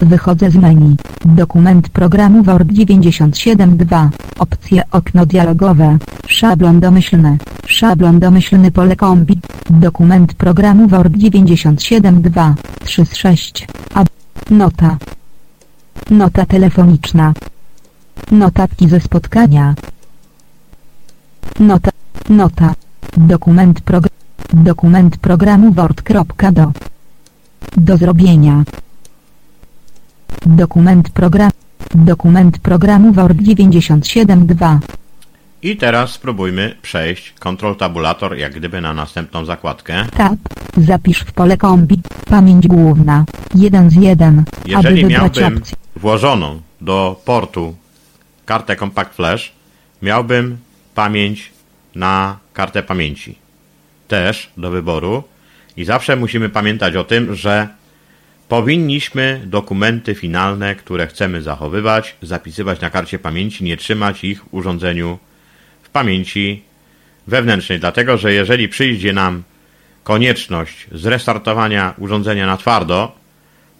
Wychodzę 0.02 0.52
z 0.52 0.56
menu. 0.56 0.96
Dokument 1.25 1.90
programu 1.90 2.44
Word 2.44 2.68
97.2. 2.68 4.10
Opcje 4.40 4.84
okno 4.92 5.25
dialogowe. 5.25 5.98
Szablon 6.28 6.80
domyślny. 6.80 7.38
Szablon 7.68 8.20
domyślny 8.20 8.72
pole 8.72 8.96
kombi. 8.96 9.40
Dokument 9.70 10.34
programu 10.34 10.88
Word 10.88 11.13
97.2. 11.13 12.54
3 12.84 13.06
z 13.06 13.16
6. 13.16 13.68
A. 13.94 14.04
Nota. 14.50 14.98
Nota 16.10 16.46
telefoniczna. 16.46 17.34
Notatki 18.32 18.90
ze 18.90 19.00
spotkania. 19.00 19.75
Nota. 21.60 21.92
Nota. 22.30 22.74
Dokument 23.18 23.82
prog. 23.82 24.08
Dokument 24.54 25.18
programu 25.18 25.72
Word.do. 25.72 26.72
Do 27.78 27.98
zrobienia. 27.98 28.63
Dokument 30.46 31.10
program. 31.10 31.52
Dokument 31.96 32.60
programu 32.60 33.13
Word 33.13 33.38
97.2. 33.38 34.80
I 35.63 35.78
teraz 35.78 36.12
spróbujmy 36.12 36.75
przejść 36.82 37.34
Ctrl 37.34 37.75
Tabulator 37.75 38.38
jak 38.38 38.54
gdyby 38.54 38.82
na 38.82 38.94
następną 38.94 39.46
zakładkę. 39.46 40.06
Tab. 40.18 40.36
Zapisz 40.78 41.20
w 41.20 41.32
pole 41.32 41.58
kombi. 41.58 42.02
Pamięć 42.30 42.68
główna. 42.68 43.25
1 43.56 43.90
z 43.90 43.96
1. 43.96 44.44
Jeżeli 44.66 45.04
aby 45.04 45.13
miałbym 45.13 45.58
opcję. 45.58 45.75
włożoną 45.96 46.62
do 46.82 47.22
portu 47.25 47.75
kartę 48.46 48.75
Compact 48.75 49.16
Flash, 49.16 49.52
miałbym 50.02 50.58
pamięć 50.96 51.52
na 51.96 52.38
kartę 52.54 52.84
pamięci. 52.84 53.38
Też 54.08 54.52
do 54.58 54.72
wyboru. 54.72 55.24
I 55.78 55.86
zawsze 55.86 56.16
musimy 56.16 56.50
pamiętać 56.50 56.96
o 56.96 57.04
tym, 57.04 57.36
że 57.36 57.68
powinniśmy 58.54 59.42
dokumenty 59.46 60.16
finalne, 60.16 60.76
które 60.76 61.08
chcemy 61.08 61.42
zachowywać, 61.42 62.16
zapisywać 62.22 62.82
na 62.82 62.90
karcie 62.90 63.20
pamięci, 63.20 63.64
nie 63.64 63.78
trzymać 63.78 64.24
ich 64.24 64.44
w 64.44 64.54
urządzeniu 64.54 65.20
w 65.84 65.90
pamięci 65.90 66.62
wewnętrznej, 67.28 67.80
dlatego 67.80 68.18
że 68.18 68.34
jeżeli 68.34 68.70
przyjdzie 68.70 69.14
nam 69.14 69.44
konieczność 70.04 70.88
zrestartowania 70.92 71.94
urządzenia 71.98 72.48
na 72.48 72.58
twardo, 72.58 73.12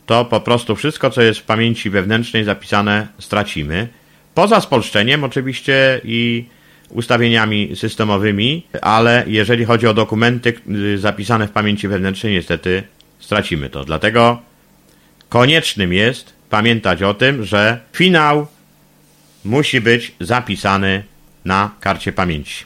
to 0.06 0.26
po 0.26 0.40
prostu 0.40 0.76
wszystko, 0.76 1.10
co 1.10 1.22
jest 1.22 1.40
w 1.40 1.44
pamięci 1.44 1.90
wewnętrznej 1.90 2.44
zapisane, 2.44 3.08
stracimy. 3.20 3.88
Poza 4.34 4.62
spolszczeniem 4.62 5.24
oczywiście 5.24 6.02
i 6.04 6.46
ustawieniami 6.90 7.76
systemowymi, 7.76 8.66
ale 8.82 9.24
jeżeli 9.28 9.66
chodzi 9.66 9.88
o 9.88 9.94
dokumenty 9.94 10.54
y, 10.94 10.98
zapisane 10.98 11.48
w 11.48 11.52
pamięci 11.52 11.88
wewnętrznej, 11.88 12.34
niestety 12.34 12.84
stracimy 13.20 13.70
to. 13.70 13.86
Dlatego 13.86 14.53
koniecznym 15.34 15.94
jest 15.94 16.34
pamiętać 16.50 17.04
o 17.04 17.14
tym, 17.14 17.44
że 17.46 17.80
finał 17.94 18.48
musi 19.46 19.82
być 19.82 20.16
zapisany 20.20 21.04
na 21.46 21.72
karcie 21.80 22.12
pamięci. 22.12 22.66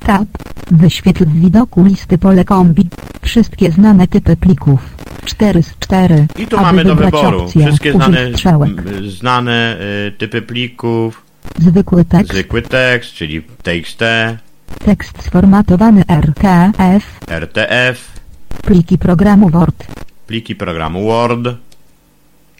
Tab. 0.00 0.28
Wyświetl 0.70 1.24
w 1.24 1.40
widoku 1.40 1.84
listy 1.84 2.18
pole 2.18 2.44
kombi. 2.44 2.88
Wszystkie 3.22 3.70
znane 3.70 4.08
typy 4.08 4.36
plików. 4.36 4.80
4 5.24 5.62
z 5.62 5.78
4. 5.78 6.26
I 6.38 6.46
tu 6.46 6.56
aby 6.56 6.64
mamy 6.66 6.84
do 6.84 6.94
wyboru 6.94 7.42
opcję. 7.42 7.66
wszystkie 7.66 7.92
znane, 7.92 8.20
m, 8.20 9.10
znane 9.10 9.76
y, 10.08 10.12
typy 10.12 10.42
plików, 10.42 11.22
Zwykły 11.58 12.04
tekst. 12.04 12.32
zwykły 12.32 12.62
tekst, 12.62 13.12
czyli 13.12 13.42
TXT, 13.42 14.00
Tekst 14.84 15.22
sformatowany 15.22 16.02
RTF. 16.08 17.20
RTF, 17.28 18.12
Pliki 18.62 18.98
programu 18.98 19.50
Word. 19.50 19.86
Pliki 20.26 20.54
programu 20.54 21.06
Word 21.06 21.48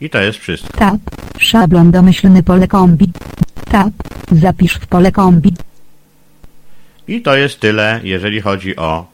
i 0.01 0.11
to 0.11 0.19
jest 0.19 0.39
wszystko. 0.39 0.79
Tab. 0.79 1.01
Szablon 1.39 1.91
domyślny 1.91 2.43
pole 2.43 2.69
kombi. 2.69 3.13
Tab. 3.71 3.93
Zapisz 4.33 4.75
w 4.75 4.87
pole 4.87 5.13
kombi. 5.13 5.55
I 7.09 7.23
to 7.23 7.37
jest 7.37 7.61
tyle, 7.61 8.01
jeżeli 8.03 8.41
chodzi 8.41 8.77
o 8.77 9.07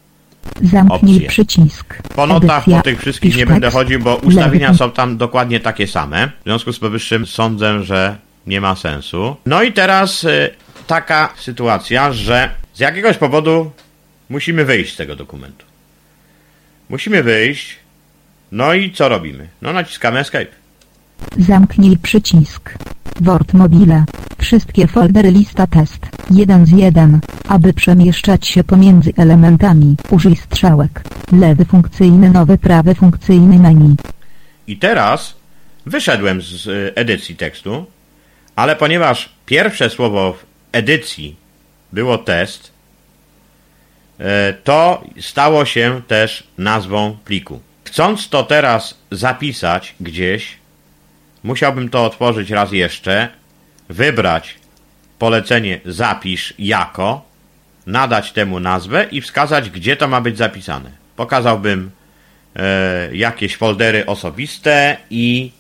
Zamknij 0.62 1.14
Opcje. 1.14 1.28
przycisk. 1.28 2.02
Po 2.16 2.26
notach, 2.26 2.64
po 2.64 2.83
tych 2.83 3.00
wszystkich 3.00 3.37
nie 3.37 3.47
będę 3.47 3.71
chodził, 3.71 4.00
bo 4.00 4.16
ustawienia 4.16 4.75
są 4.75 4.90
tam 4.90 5.16
dokładnie 5.16 5.61
takie 5.61 5.87
same. 5.87 6.28
W 6.40 6.45
związku 6.45 6.73
z 6.73 6.78
powyższym 6.78 7.26
sądzę, 7.26 7.83
że 7.83 8.16
nie 8.47 8.61
ma 8.61 8.76
sensu. 8.76 9.37
No 9.47 9.62
i 9.62 9.73
teraz 9.73 10.25
y, 10.25 10.50
taka 10.87 11.35
sytuacja, 11.37 12.12
że 12.12 12.50
z 12.75 12.80
jakiegoś 12.80 13.16
powodu 13.16 13.71
musimy 14.28 14.64
wyjść 14.64 14.95
z 14.95 14.97
tego 14.97 15.16
dokumentu. 15.16 15.66
Musimy 16.88 17.23
wyjść. 17.23 17.80
No 18.52 18.75
i 18.75 18.92
co 18.92 19.09
robimy? 19.09 19.49
No 19.62 19.73
naciskamy 19.73 20.19
Escape. 20.19 20.47
Zamknij 21.38 21.99
przycisk. 21.99 22.75
Word 23.21 23.54
Mobile. 23.54 24.04
Wszystkie 24.38 24.87
foldery 24.87 25.30
lista 25.30 25.66
test. 25.66 26.07
1 26.30 26.66
z 26.66 26.71
1. 26.71 27.21
Aby 27.49 27.73
przemieszczać 27.73 28.47
się 28.47 28.64
pomiędzy 28.64 29.12
elementami, 29.16 29.97
użyj 30.11 30.37
strzałek. 30.37 31.02
Lewy 31.33 31.64
funkcyjny, 31.64 32.30
nowy 32.30 32.59
prawy 32.59 32.95
funkcyjny 32.95 33.59
menu. 33.59 33.97
I 34.66 34.76
teraz 34.76 35.35
wyszedłem 35.87 36.42
z 36.42 36.92
edycji 36.95 37.37
tekstu, 37.37 37.87
ale 38.57 38.76
ponieważ 38.76 39.28
pierwsze 39.47 39.90
słowo 39.90 40.33
w 40.33 40.47
edycji 40.73 41.37
było 41.92 42.19
test, 42.19 42.73
e, 44.19 44.52
to 44.52 45.04
stało 45.21 45.64
się 45.64 46.02
też 46.07 46.47
nazwą 46.59 47.16
pliku. 47.25 47.61
Chcąc 47.91 48.29
to 48.29 48.43
teraz 48.43 48.99
zapisać 49.11 49.95
gdzieś, 50.01 50.57
musiałbym 51.43 51.89
to 51.89 52.05
otworzyć 52.05 52.51
raz 52.51 52.73
jeszcze, 52.73 53.29
wybrać 53.89 54.55
polecenie 55.19 55.81
zapisz 55.85 56.55
jako, 56.59 57.25
nadać 57.87 58.33
temu 58.33 58.61
nazwę 58.61 59.07
i 59.11 59.21
wskazać, 59.21 59.71
gdzie 59.71 59.97
to 59.97 60.09
ma 60.09 60.21
być 60.21 60.37
zapisane. 60.37 60.91
Pokazałbym 61.17 61.91
e, 62.57 63.17
jakieś 63.17 63.57
foldery 63.57 64.07
osobiste 64.07 64.97
i 65.11 65.53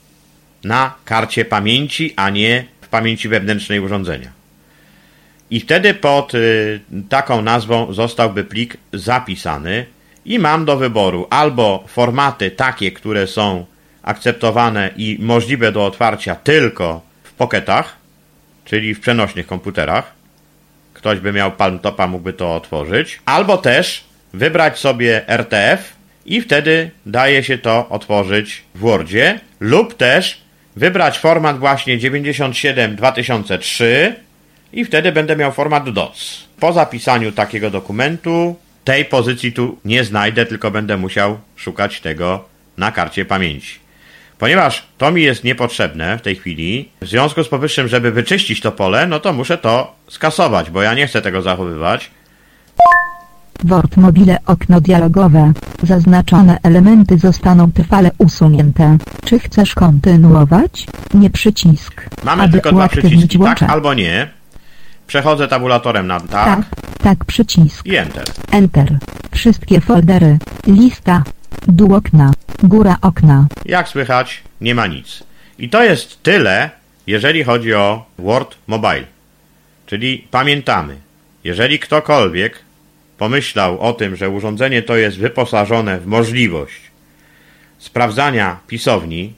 na 0.64 0.94
karcie 1.04 1.44
pamięci, 1.44 2.14
a 2.16 2.30
nie 2.30 2.64
w 2.80 2.88
pamięci 2.88 3.28
wewnętrznej 3.28 3.80
urządzenia. 3.80 4.32
I 5.50 5.60
wtedy 5.60 5.94
pod 5.94 6.34
y, 6.34 6.80
taką 7.08 7.42
nazwą 7.42 7.92
zostałby 7.92 8.44
plik 8.44 8.76
zapisany 8.92 9.86
i 10.24 10.38
mam 10.38 10.64
do 10.64 10.76
wyboru 10.76 11.26
albo 11.30 11.84
formaty 11.88 12.50
takie, 12.50 12.92
które 12.92 13.26
są 13.26 13.66
akceptowane 14.02 14.90
i 14.96 15.18
możliwe 15.20 15.72
do 15.72 15.86
otwarcia 15.86 16.34
tylko 16.34 17.00
w 17.22 17.32
pocketach, 17.32 17.96
czyli 18.64 18.94
w 18.94 19.00
przenośnych 19.00 19.46
komputerach. 19.46 20.12
Ktoś 20.94 21.18
by 21.18 21.32
miał 21.32 21.52
palmtopa, 21.52 22.06
mógłby 22.06 22.32
to 22.32 22.54
otworzyć. 22.56 23.20
Albo 23.24 23.58
też 23.58 24.04
wybrać 24.32 24.78
sobie 24.78 25.28
RTF 25.28 25.92
i 26.26 26.40
wtedy 26.40 26.90
daje 27.06 27.44
się 27.44 27.58
to 27.58 27.88
otworzyć 27.88 28.62
w 28.74 28.78
Wordzie. 28.78 29.40
Lub 29.60 29.96
też 29.96 30.40
wybrać 30.76 31.18
format 31.18 31.58
właśnie 31.58 31.98
97 31.98 32.96
2003 32.96 34.14
i 34.72 34.84
wtedy 34.84 35.12
będę 35.12 35.36
miał 35.36 35.52
format 35.52 35.90
DOC. 35.90 36.48
Po 36.60 36.72
zapisaniu 36.72 37.32
takiego 37.32 37.70
dokumentu 37.70 38.56
tej 38.84 39.04
pozycji 39.04 39.52
tu 39.52 39.78
nie 39.84 40.04
znajdę, 40.04 40.46
tylko 40.46 40.70
będę 40.70 40.96
musiał 40.96 41.38
szukać 41.56 42.00
tego 42.00 42.44
na 42.76 42.92
karcie 42.92 43.24
pamięci. 43.24 43.78
Ponieważ 44.38 44.86
to 44.98 45.10
mi 45.10 45.22
jest 45.22 45.44
niepotrzebne 45.44 46.18
w 46.18 46.22
tej 46.22 46.36
chwili, 46.36 46.88
w 47.00 47.06
związku 47.06 47.44
z 47.44 47.48
powyższym, 47.48 47.88
żeby 47.88 48.10
wyczyścić 48.10 48.60
to 48.60 48.72
pole, 48.72 49.06
no 49.06 49.20
to 49.20 49.32
muszę 49.32 49.58
to 49.58 49.94
skasować, 50.08 50.70
bo 50.70 50.82
ja 50.82 50.94
nie 50.94 51.06
chcę 51.06 51.22
tego 51.22 51.42
zachowywać. 51.42 52.10
Word 53.64 53.96
Mobile 53.96 54.38
okno 54.46 54.80
dialogowe. 54.80 55.52
Zaznaczone 55.82 56.58
elementy 56.62 57.18
zostaną 57.18 57.72
trwale 57.72 58.10
usunięte. 58.18 58.98
Czy 59.24 59.38
chcesz 59.38 59.74
kontynuować? 59.74 60.86
Nie 61.14 61.30
przycisk. 61.30 62.04
Mamy 62.24 62.48
tylko 62.48 62.72
dwa 62.72 62.88
przyciski, 62.88 63.38
tak 63.38 63.62
albo 63.62 63.94
nie. 63.94 64.39
Przechodzę 65.10 65.48
tabulatorem 65.48 66.06
na 66.06 66.20
tak 66.20 66.28
Tak, 66.30 66.60
tak 67.02 67.24
przycisk. 67.24 67.86
i 67.86 67.96
Enter. 67.96 68.24
Enter. 68.52 68.98
Wszystkie 69.32 69.80
foldery. 69.80 70.38
Lista. 70.66 71.22
Dół 71.68 71.94
okna. 71.94 72.32
Góra 72.62 72.96
okna. 73.02 73.46
Jak 73.64 73.88
słychać, 73.88 74.42
nie 74.60 74.74
ma 74.74 74.86
nic. 74.86 75.22
I 75.58 75.68
to 75.68 75.84
jest 75.84 76.22
tyle, 76.22 76.70
jeżeli 77.06 77.44
chodzi 77.44 77.74
o 77.74 78.04
Word 78.18 78.56
Mobile. 78.66 79.04
Czyli 79.86 80.28
pamiętamy, 80.30 80.96
jeżeli 81.44 81.78
ktokolwiek 81.78 82.58
pomyślał 83.18 83.80
o 83.80 83.92
tym, 83.92 84.16
że 84.16 84.30
urządzenie 84.30 84.82
to 84.82 84.96
jest 84.96 85.18
wyposażone 85.18 86.00
w 86.00 86.06
możliwość 86.06 86.80
sprawdzania 87.78 88.58
pisowni 88.66 89.32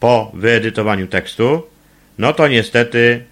po 0.00 0.30
wyedytowaniu 0.34 1.06
tekstu, 1.06 1.62
no 2.18 2.32
to 2.32 2.48
niestety 2.48 3.24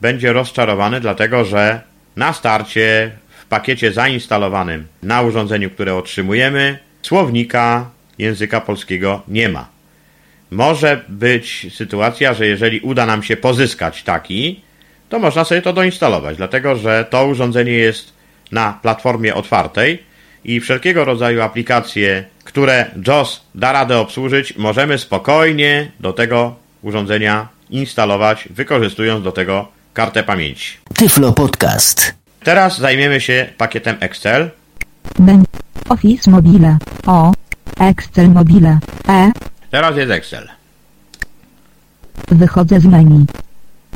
będzie 0.00 0.32
rozczarowany, 0.32 1.00
dlatego 1.00 1.44
że 1.44 1.80
na 2.16 2.32
starcie 2.32 3.10
w 3.40 3.46
pakiecie 3.46 3.92
zainstalowanym 3.92 4.86
na 5.02 5.22
urządzeniu, 5.22 5.70
które 5.70 5.94
otrzymujemy, 5.94 6.78
słownika 7.02 7.90
języka 8.18 8.60
polskiego 8.60 9.22
nie 9.28 9.48
ma. 9.48 9.68
Może 10.50 11.04
być 11.08 11.66
sytuacja, 11.74 12.34
że 12.34 12.46
jeżeli 12.46 12.80
uda 12.80 13.06
nam 13.06 13.22
się 13.22 13.36
pozyskać 13.36 14.02
taki, 14.02 14.60
to 15.08 15.18
można 15.18 15.44
sobie 15.44 15.62
to 15.62 15.72
doinstalować, 15.72 16.36
dlatego 16.36 16.76
że 16.76 17.06
to 17.10 17.26
urządzenie 17.26 17.72
jest 17.72 18.12
na 18.52 18.78
platformie 18.82 19.34
otwartej 19.34 20.02
i 20.44 20.60
wszelkiego 20.60 21.04
rodzaju 21.04 21.42
aplikacje, 21.42 22.24
które 22.44 22.86
JOS 23.06 23.42
da 23.54 23.72
radę 23.72 23.98
obsłużyć, 23.98 24.56
możemy 24.56 24.98
spokojnie 24.98 25.90
do 26.00 26.12
tego 26.12 26.56
urządzenia 26.82 27.48
instalować, 27.70 28.48
wykorzystując 28.50 29.24
do 29.24 29.32
tego 29.32 29.68
kartę 29.94 30.22
pamięci. 30.22 30.76
Tyflo 30.94 31.32
Podcast. 31.32 32.14
Teraz 32.44 32.78
zajmiemy 32.78 33.20
się 33.20 33.46
pakietem 33.58 33.96
Excel. 34.00 34.50
Office 35.88 36.30
Mobile. 36.30 36.78
O. 37.06 37.32
Excel 37.80 38.30
Mobile. 38.30 38.78
E. 39.08 39.32
Teraz 39.70 39.96
jest 39.96 40.10
Excel. 40.10 40.48
Wychodzę 42.28 42.80
z 42.80 42.84
menu. 42.84 43.26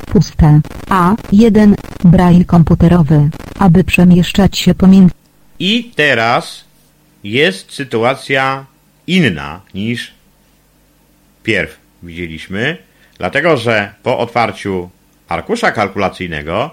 Puste. 0.07 0.61
A1. 0.87 1.74
Braille 2.04 2.44
komputerowy. 2.44 3.30
Aby 3.59 3.85
przemieszczać 3.85 4.59
się 4.59 4.74
pomiędzy 4.74 5.14
I 5.59 5.92
teraz 5.96 6.64
jest 7.24 7.72
sytuacja 7.72 8.64
inna 9.07 9.61
niż 9.74 10.14
pierw 11.42 11.76
widzieliśmy, 12.02 12.76
dlatego 13.18 13.57
że 13.57 13.94
po 14.02 14.18
otwarciu 14.18 14.90
arkusza 15.29 15.73
kalkulacyjnego 15.73 16.71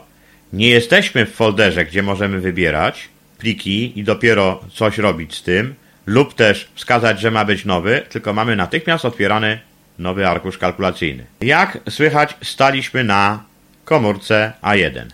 nie 0.54 0.70
jesteśmy 0.70 1.26
w 1.26 1.36
folderze, 1.36 1.86
gdzie 1.86 2.04
możemy 2.04 2.42
wybierać 2.42 3.10
pliki 3.38 4.00
i 4.00 4.04
dopiero 4.04 4.64
coś 4.74 4.98
robić 4.98 5.36
z 5.36 5.44
tym, 5.44 5.76
lub 6.06 6.34
też 6.34 6.70
wskazać, 6.76 7.20
że 7.20 7.32
ma 7.32 7.46
być 7.46 7.66
nowy, 7.66 8.02
tylko 8.10 8.34
mamy 8.34 8.56
natychmiast 8.56 9.06
otwierany 9.06 9.60
nowy 10.00 10.28
arkusz 10.28 10.58
kalkulacyjny. 10.58 11.26
Jak 11.42 11.78
słychać, 11.90 12.38
staliśmy 12.44 13.04
na 13.04 13.44
komórce 13.86 14.54
A1. 14.62 15.06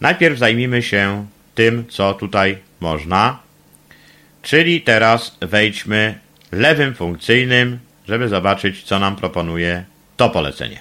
Najpierw 0.00 0.38
zajmijmy 0.38 0.82
się 0.82 1.26
tym, 1.54 1.84
co 1.88 2.14
tutaj 2.14 2.58
można. 2.80 3.38
Czyli 4.42 4.80
teraz 4.80 5.36
wejdźmy 5.40 6.18
lewym 6.52 6.94
funkcyjnym, 6.94 7.78
żeby 8.08 8.28
zobaczyć, 8.28 8.82
co 8.82 8.98
nam 8.98 9.16
proponuje 9.16 9.84
to 10.16 10.30
polecenie. 10.30 10.80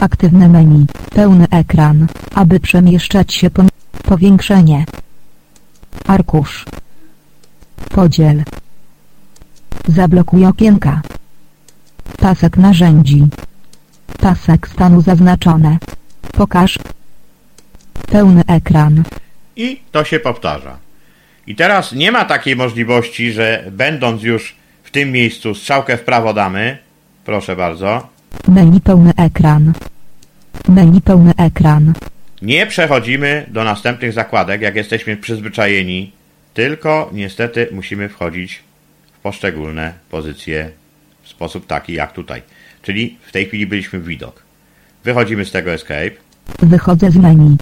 Aktywne 0.00 0.48
menu. 0.48 0.86
Pełny 1.14 1.46
ekran. 1.50 2.06
Aby 2.34 2.60
przemieszczać 2.60 3.34
się 3.34 3.50
pomiędzy 3.50 3.80
powiększenie. 4.02 4.84
Arkusz. 6.06 6.64
Podziel. 7.90 8.44
Zablokuj 9.88 10.46
okienka. 10.46 11.02
Pasek 12.18 12.56
narzędzi. 12.56 13.26
Pasek 14.20 14.68
stanu 14.68 15.00
zaznaczone. 15.00 15.78
Pokaż. 16.32 16.78
Pełny 18.06 18.42
ekran. 18.46 19.02
I 19.56 19.80
to 19.92 20.04
się 20.04 20.20
powtarza. 20.20 20.78
I 21.46 21.54
teraz 21.54 21.92
nie 21.92 22.12
ma 22.12 22.24
takiej 22.24 22.56
możliwości, 22.56 23.32
że 23.32 23.64
będąc 23.70 24.22
już 24.22 24.56
w 24.82 24.90
tym 24.90 25.12
miejscu 25.12 25.54
strzałkę 25.54 25.96
w 25.96 26.04
prawo 26.04 26.34
damy. 26.34 26.78
Proszę 27.24 27.56
bardzo. 27.56 28.08
Menu 28.48 28.80
pełny 28.80 29.12
ekran. 29.16 29.72
Menu 30.68 31.00
pełny 31.00 31.32
ekran. 31.36 31.92
Nie 32.42 32.66
przechodzimy 32.66 33.46
do 33.48 33.64
następnych 33.64 34.12
zakładek, 34.12 34.60
jak 34.60 34.76
jesteśmy 34.76 35.16
przyzwyczajeni, 35.16 36.12
tylko 36.54 37.10
niestety 37.12 37.68
musimy 37.72 38.08
wchodzić 38.08 38.62
w 39.12 39.18
poszczególne 39.18 39.92
pozycje 40.10 40.70
w 41.22 41.28
sposób 41.28 41.66
taki 41.66 41.92
jak 41.92 42.12
tutaj. 42.12 42.42
Czyli 42.82 43.18
w 43.22 43.32
tej 43.32 43.46
chwili 43.46 43.66
byliśmy 43.66 43.98
w 43.98 44.04
widok. 44.06 44.42
Wychodzimy 45.04 45.44
z 45.44 45.50
tego 45.50 45.72
Escape 45.72 46.10
Wychodzę 46.62 47.10
z 47.10 47.16
menu. 47.16 47.56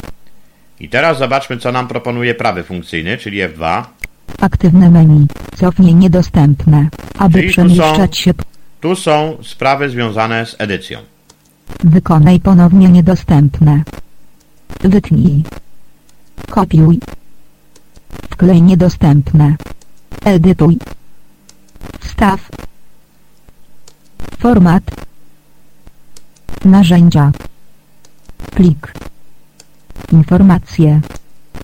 i 0.80 0.88
teraz 0.88 1.18
zobaczmy, 1.18 1.56
co 1.56 1.72
nam 1.72 1.88
proponuje 1.88 2.34
prawy 2.34 2.62
funkcyjny, 2.62 3.16
czyli 3.18 3.38
F2. 3.38 3.84
Aktywne 4.40 4.90
menu. 4.90 5.26
Cofnij 5.56 5.94
niedostępne. 5.94 6.88
Aby 7.18 7.38
Czyli 7.38 7.50
przemieszczać 7.50 8.18
się. 8.18 8.34
Tu 8.80 8.96
są 8.96 9.38
sprawy 9.42 9.90
związane 9.90 10.46
z 10.46 10.56
edycją. 10.58 10.98
Wykonaj 11.84 12.40
ponownie 12.40 12.88
niedostępne. 12.88 13.82
Wytnij. 14.80 15.42
Kopiuj. 16.50 17.00
Wklej 18.30 18.62
niedostępne. 18.62 19.56
Edytuj. 20.24 20.78
Wstaw. 22.00 22.48
Format. 24.38 24.82
Narzędzia. 26.64 27.32
Plik. 28.54 28.92
Informacje. 30.12 31.00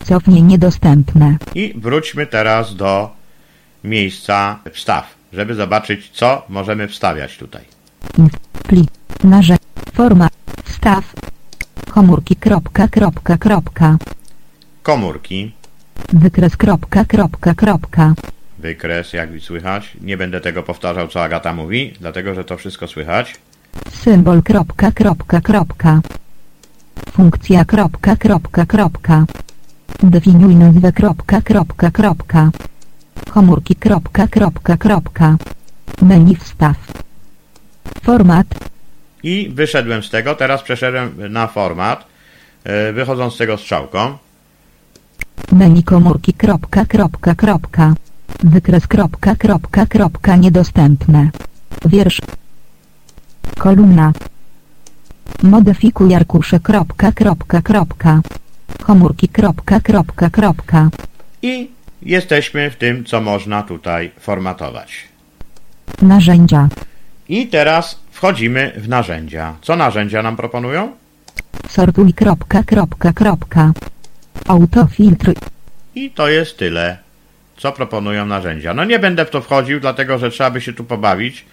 Cofnij 0.05 0.43
niedostępne. 0.43 1.37
I 1.55 1.75
wróćmy 1.77 2.27
teraz 2.27 2.77
do 2.77 3.11
miejsca 3.85 4.59
wstaw, 4.73 5.14
żeby 5.35 5.55
zobaczyć, 5.55 6.11
co 6.11 6.43
możemy 6.49 6.89
wstawiać 6.89 7.39
tutaj. 7.39 7.63
Inf. 8.19 8.33
Plik. 8.69 8.91
Narzędzia. 9.25 9.65
Format. 9.95 10.33
Wstaw. 10.65 11.15
Komórki. 11.91 12.37
Kropka, 12.37 12.89
kropka, 12.89 13.39
kropka. 13.39 13.97
Komórki, 14.83 15.53
Wykres. 16.13 16.57
Kropka, 16.57 17.05
kropka, 17.05 17.55
kropka. 17.55 18.15
wykres, 18.59 19.13
jak 19.13 19.29
słychać. 19.41 19.97
Nie 20.01 20.17
będę 20.17 20.41
tego 20.41 20.63
powtarzał, 20.63 21.09
co 21.09 21.23
Agata 21.23 21.55
mówi, 21.55 21.95
dlatego 22.01 22.35
że 22.35 22.45
to 22.45 22.57
wszystko 22.57 22.87
słychać. 22.89 23.35
Symbol 23.91 24.43
kropka, 24.43 24.93
kropka, 24.93 25.41
kropka. 25.41 26.01
Funkcja 27.13 27.65
kropka, 27.65 28.17
kropka, 28.17 28.67
kropka. 28.67 29.25
Definiuj 30.03 30.55
nazwę 30.57 30.93
kropka, 30.93 31.41
kropka, 31.43 31.91
kropka. 31.91 32.51
Komórki 33.31 33.75
kropka, 33.75 34.29
kropka, 34.29 34.77
kropka. 34.77 35.37
Menu 36.03 36.35
wstaw. 36.35 36.77
Format. 38.03 38.47
I 39.23 39.51
wyszedłem 39.55 40.03
z 40.03 40.11
tego, 40.11 40.35
teraz 40.35 40.63
przeszedłem 40.63 41.33
na 41.33 41.47
format, 41.47 42.07
e, 42.65 42.93
wychodząc 42.93 43.35
z 43.35 43.37
tego 43.37 43.57
strzałką. 43.57 44.19
Menu 45.53 45.83
komórki 45.83 46.33
kropka, 46.33 46.85
kropka, 46.85 47.35
kropka. 47.35 47.95
Wykres 48.45 48.87
kropka, 48.87 49.37
kropka, 49.37 49.87
kropka 49.87 50.37
niedostępne. 50.37 51.31
Wiersz. 51.87 52.21
Kolumna. 53.59 54.13
Modyfikuj 55.43 56.15
arkusze 56.15 56.61
kropka, 56.61 57.13
kropka, 57.13 57.63
kropka. 57.63 58.21
Komórki 58.83 59.29
kropka, 59.29 59.81
kropka, 59.81 60.31
kropka. 60.31 60.91
I 61.43 61.69
jesteśmy 62.05 62.71
w 62.71 62.77
tym, 62.77 63.05
co 63.05 63.21
można 63.21 63.63
tutaj 63.63 64.11
formatować. 64.21 65.09
Narzędzia. 66.03 66.69
I 67.29 67.47
teraz 67.47 68.01
wchodzimy 68.11 68.73
w 68.77 68.89
narzędzia. 68.89 69.55
Co 69.63 69.77
narzędzia 69.77 70.23
nam 70.23 70.37
proponują? 70.37 70.93
Sortuj 71.69 72.15
kropka, 72.15 72.63
kropka, 72.63 73.13
kropka. 73.13 73.73
Autofiltr. 74.49 75.33
I 75.95 76.11
to 76.11 76.29
jest 76.29 76.59
tyle, 76.59 76.99
co 77.57 77.73
proponują 77.73 78.27
narzędzia. 78.27 78.75
No 78.75 78.85
nie 78.85 78.99
będę 78.99 79.25
w 79.25 79.31
to 79.31 79.41
wchodził, 79.41 79.81
dlatego 79.81 80.19
że 80.19 80.31
trzeba 80.31 80.51
by 80.51 80.61
się 80.61 80.73
tu 80.73 80.85
pobawić. 80.85 81.45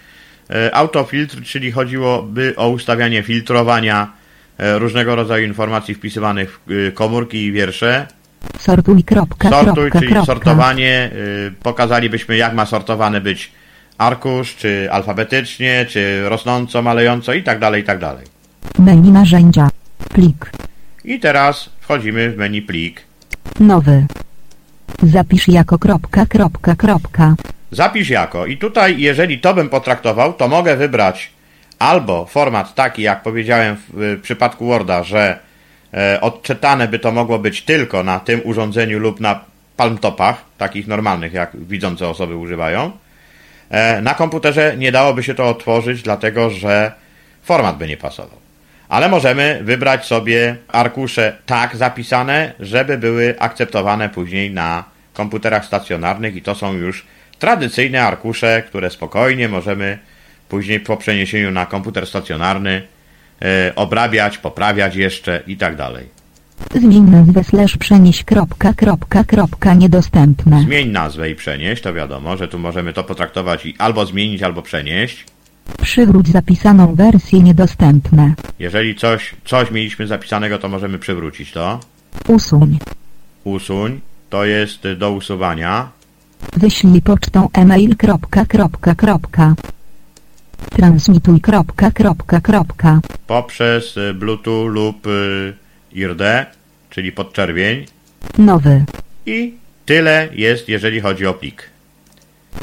E, 0.50 0.74
Autofiltr, 0.74 1.42
czyli 1.42 1.72
chodziłoby 1.72 2.54
o 2.56 2.68
ustawianie 2.68 3.22
filtrowania 3.22 4.12
e, 4.58 4.78
różnego 4.78 5.16
rodzaju 5.16 5.46
informacji 5.46 5.94
wpisywanych 5.94 6.60
w 6.66 6.72
e, 6.72 6.92
komórki 6.92 7.44
i 7.44 7.52
wiersze. 7.52 8.06
Sortuj 8.58 9.04
kropka, 9.04 9.50
Sortuj, 9.50 9.74
kropka, 9.74 9.98
czyli 9.98 10.12
kropka. 10.12 10.26
sortowanie. 10.26 11.10
y, 11.48 11.52
Pokazalibyśmy, 11.62 12.36
jak 12.36 12.54
ma 12.54 12.66
sortowany 12.66 13.20
być 13.20 13.52
arkusz, 13.98 14.56
czy 14.56 14.88
alfabetycznie, 14.92 15.86
czy 15.88 16.28
rosnąco, 16.28 16.82
malejąco 16.82 17.32
i 17.32 17.42
tak 17.42 17.58
dalej, 17.58 17.82
i 17.82 17.84
tak 17.84 17.98
dalej. 17.98 18.26
Menu 18.78 19.10
narzędzia. 19.12 19.68
Plik. 20.14 20.50
I 21.04 21.20
teraz 21.20 21.70
wchodzimy 21.80 22.30
w 22.30 22.36
menu 22.36 22.62
plik. 22.62 23.02
Nowy. 23.60 24.06
Zapisz 25.02 25.48
jako 25.48 25.78
kropka, 25.78 26.26
kropka, 26.26 26.76
kropka. 26.76 27.34
Zapisz 27.70 28.10
jako. 28.10 28.46
I 28.46 28.56
tutaj, 28.56 29.00
jeżeli 29.00 29.38
to 29.38 29.54
bym 29.54 29.68
potraktował, 29.68 30.32
to 30.32 30.48
mogę 30.48 30.76
wybrać 30.76 31.30
albo 31.78 32.26
format 32.26 32.74
taki, 32.74 33.02
jak 33.02 33.22
powiedziałem 33.22 33.76
w, 33.88 34.18
przypadku 34.22 34.66
Worda, 34.66 35.02
że 35.02 35.38
odczytane 36.20 36.88
by 36.88 36.98
to 36.98 37.12
mogło 37.12 37.38
być 37.38 37.62
tylko 37.62 38.02
na 38.02 38.20
tym 38.20 38.40
urządzeniu 38.44 38.98
lub 38.98 39.20
na 39.20 39.40
palmtopach, 39.76 40.44
takich 40.58 40.86
normalnych, 40.86 41.32
jak 41.32 41.56
widzące 41.56 42.08
osoby 42.08 42.36
używają. 42.36 42.92
E, 43.70 44.02
na 44.02 44.14
komputerze 44.14 44.74
nie 44.76 44.92
dałoby 44.92 45.22
się 45.22 45.34
to 45.34 45.48
otworzyć, 45.48 46.02
dlatego 46.02 46.50
że 46.50 46.92
format 47.42 47.76
by 47.78 47.88
nie 47.88 47.96
pasował. 47.96 48.38
Ale 48.88 49.08
możemy 49.08 49.60
wybrać 49.62 50.06
sobie 50.06 50.56
arkusze 50.68 51.36
tak 51.46 51.76
zapisane, 51.76 52.52
żeby 52.60 52.98
były 52.98 53.34
akceptowane 53.38 54.08
później 54.08 54.50
na 54.50 54.84
komputerach 55.14 55.64
stacjonarnych 55.64 56.36
i 56.36 56.42
to 56.42 56.54
są 56.54 56.72
już 56.72 57.06
tradycyjne 57.38 58.02
arkusze, 58.02 58.62
które 58.66 58.90
spokojnie 58.90 59.48
możemy 59.48 59.98
później 60.48 60.80
po 60.80 60.96
przeniesieniu 60.96 61.50
na 61.50 61.66
komputer 61.66 62.06
stacjonarny 62.06 62.70
e, 62.70 62.91
obrabiać, 63.76 64.38
poprawiać 64.38 64.96
jeszcze 64.96 65.42
i 65.46 65.56
tak 65.56 65.76
dalej. 65.76 66.22
Zmień 66.74 67.02
nazwę 67.02 67.44
slash 67.44 67.76
przenieś 67.76 68.24
kropka, 68.24 68.72
kropka, 68.72 69.24
kropka 69.24 69.74
niedostępne. 69.74 70.62
Zmień 70.62 70.88
nazwę 70.88 71.30
i 71.30 71.34
przenieść, 71.34 71.82
to 71.82 71.94
wiadomo, 71.94 72.36
że 72.36 72.48
tu 72.48 72.58
możemy 72.58 72.92
to 72.92 73.04
potraktować 73.04 73.66
i 73.66 73.74
albo 73.78 74.06
zmienić, 74.06 74.42
albo 74.42 74.62
przenieść. 74.62 75.24
Przywróć 75.82 76.28
zapisaną 76.28 76.94
wersję 76.94 77.40
niedostępne. 77.40 78.34
Jeżeli 78.58 78.94
coś, 78.94 79.34
coś 79.44 79.70
mieliśmy 79.70 80.06
zapisanego, 80.06 80.58
to 80.58 80.68
możemy 80.68 80.98
przywrócić 80.98 81.52
to. 81.52 81.80
Usuń. 82.28 82.78
Usuń, 83.44 84.00
to 84.30 84.44
jest 84.44 84.88
do 84.98 85.12
usuwania. 85.12 85.88
Wyślij 86.56 87.02
pocztą 87.02 87.48
e-mail 87.52 87.96
kropka, 87.96 88.46
kropka, 88.46 88.94
kropka. 88.94 89.54
Transmituj 90.70 91.40
kropka, 91.40 91.90
kropka, 91.90 92.40
kropka. 92.40 93.00
poprzez 93.26 93.94
Bluetooth 94.14 94.68
lub 94.68 95.06
y, 95.06 95.54
IRD, 95.92 96.46
czyli 96.90 97.12
podczerwień. 97.12 97.86
Nowy. 98.38 98.84
I 99.26 99.54
tyle 99.86 100.28
jest, 100.32 100.68
jeżeli 100.68 101.00
chodzi 101.00 101.26
o 101.26 101.34
plik. 101.34 101.70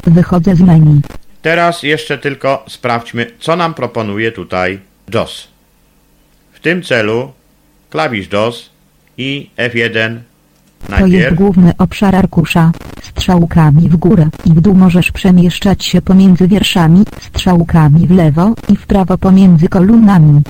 Wychodzę 0.06 0.56
z 0.56 0.60
menu. 0.60 1.00
Teraz 1.42 1.82
jeszcze 1.82 2.18
tylko 2.18 2.64
sprawdźmy, 2.68 3.26
co 3.38 3.56
nam 3.56 3.74
proponuje 3.74 4.32
tutaj 4.32 4.80
JOS. 5.14 5.48
W 6.52 6.60
tym 6.60 6.82
celu 6.82 7.32
klawisz 7.90 8.32
JOS 8.32 8.70
i 9.18 9.50
F1 9.56 10.18
To 10.88 11.06
jest 11.06 11.34
główny 11.34 11.72
obszar 11.78 12.16
arkusza. 12.16 12.72
Strzałkami 13.02 13.88
w 13.88 13.96
górę 13.96 14.28
i 14.44 14.50
w 14.50 14.60
dół 14.60 14.74
możesz 14.74 15.12
przemieszczać 15.12 15.84
się 15.84 16.02
pomiędzy 16.02 16.48
wierszami, 16.48 17.04
strzałkami 17.20 18.06
w 18.06 18.10
lewo 18.10 18.54
i 18.68 18.76
w 18.76 18.86
prawo 18.86 19.18
pomiędzy 19.18 19.68
kolumnami. 19.68 20.42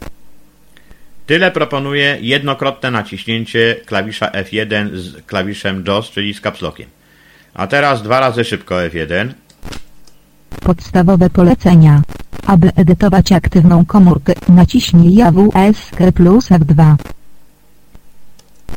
Tyle 1.27 1.51
proponuje 1.51 2.19
jednokrotne 2.21 2.91
naciśnięcie 2.91 3.77
klawisza 3.87 4.27
F1 4.27 4.97
z 4.97 5.27
klawiszem 5.27 5.85
JOS, 5.87 6.11
czyli 6.11 6.35
z 6.35 6.41
capslockiem. 6.41 6.87
A 7.55 7.67
teraz 7.67 8.03
dwa 8.03 8.21
razy 8.21 8.45
szybko 8.45 8.75
F1. 8.75 9.29
Podstawowe 10.61 11.31
polecenia. 11.31 12.03
Aby 12.47 12.73
edytować 12.77 13.33
aktywną 13.33 13.85
komórkę, 13.85 14.33
naciśnij 14.49 15.15
JAWSK 15.15 15.97
plus 16.15 16.51
F2. 16.51 16.97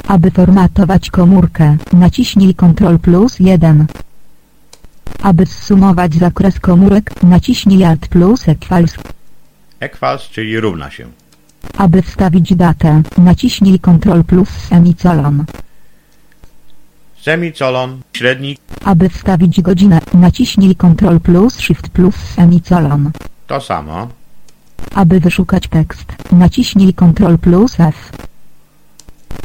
Aby 0.08 0.32
formatować 0.32 1.10
komórkę, 1.12 1.78
naciśnij 1.94 2.56
Ctrl 2.56 2.98
plus 2.98 3.40
1. 3.40 3.86
Aby 5.22 5.46
zsumować 5.46 6.14
zakres 6.16 6.60
komórek, 6.60 7.24
naciśnij 7.24 7.84
Alt 7.86 8.08
plus 8.08 8.48
Equals. 8.50 8.94
Equals, 9.80 10.22
czyli 10.30 10.60
równa 10.60 10.92
się. 10.92 11.08
Aby 11.78 12.02
wstawić 12.02 12.56
datę, 12.56 13.02
naciśnij 13.18 13.80
Ctrl 13.80 14.24
plus 14.24 14.50
semicolon. 14.50 15.46
Semicolon, 17.22 18.02
średnik, 18.14 18.60
Aby 18.86 19.10
wstawić 19.10 19.62
godzinę, 19.62 20.00
naciśnij 20.14 20.76
Ctrl 20.76 21.20
plus 21.20 21.60
Shift 21.60 21.90
plus 21.90 22.16
semicolon. 22.16 23.12
to 23.48 23.62
samo. 23.62 24.08
Aby 24.96 25.20
wyszukać 25.20 25.68
tekst, 25.68 26.06
naciśnij 26.32 26.94
Ctrl 26.94 27.38
plus 27.38 27.80
F. 27.80 28.12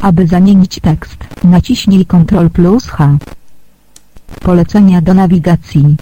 Aby 0.03 0.27
zamienić 0.27 0.81
tekst, 0.81 1.16
naciśnij 1.44 2.07
Ctrl 2.07 2.48
plus 2.51 2.87
H. 2.87 3.18
Polecenia 4.40 5.01
do 5.01 5.14
nawigacji. 5.14 5.96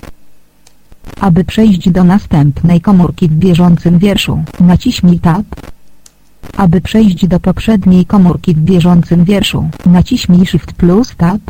Aby 1.20 1.44
przejść 1.44 1.90
do 1.90 2.04
następnej 2.04 2.80
komórki 2.80 3.28
w 3.28 3.32
bieżącym 3.32 3.98
wierszu, 3.98 4.44
naciśnij 4.60 5.20
Tab. 5.20 5.44
Aby 6.56 6.80
przejść 6.80 7.26
do 7.26 7.40
poprzedniej 7.40 8.06
komórki 8.06 8.54
w 8.54 8.58
bieżącym 8.58 9.24
wierszu, 9.24 9.68
naciśnij 9.86 10.46
Shift 10.46 10.72
plus 10.72 11.16
Tab. 11.16 11.40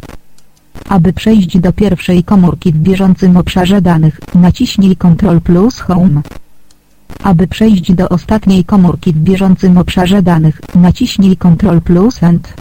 Aby 0.88 1.12
przejść 1.12 1.58
do 1.58 1.72
pierwszej 1.72 2.24
komórki 2.24 2.72
w 2.72 2.76
bieżącym 2.76 3.36
obszarze 3.36 3.82
danych, 3.82 4.20
naciśnij 4.34 4.96
Ctrl 4.96 5.40
plus 5.40 5.80
Home. 5.80 6.22
Aby 7.22 7.46
przejść 7.46 7.92
do 7.92 8.08
ostatniej 8.08 8.64
komórki 8.64 9.12
w 9.12 9.16
bieżącym 9.16 9.78
obszarze 9.78 10.22
danych, 10.22 10.60
naciśnij 10.74 11.36
Ctrl 11.36 11.80
plus 11.80 12.22
End. 12.22 12.54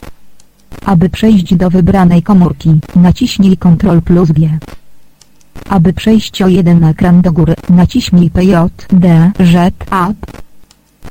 Aby 0.85 1.09
przejść 1.09 1.55
do 1.55 1.69
wybranej 1.69 2.23
komórki, 2.23 2.79
naciśnij 2.95 3.57
Ctrl 3.57 4.01
plus 4.01 4.31
G. 4.31 4.59
Aby 5.69 5.93
przejść 5.93 6.41
o 6.41 6.47
jeden 6.47 6.83
ekran 6.83 7.21
do 7.21 7.31
góry, 7.31 7.53
naciśnij 7.69 8.29
PJ, 8.29 8.55
D, 8.89 9.31
Z, 9.39 9.73
Up. 9.87 10.15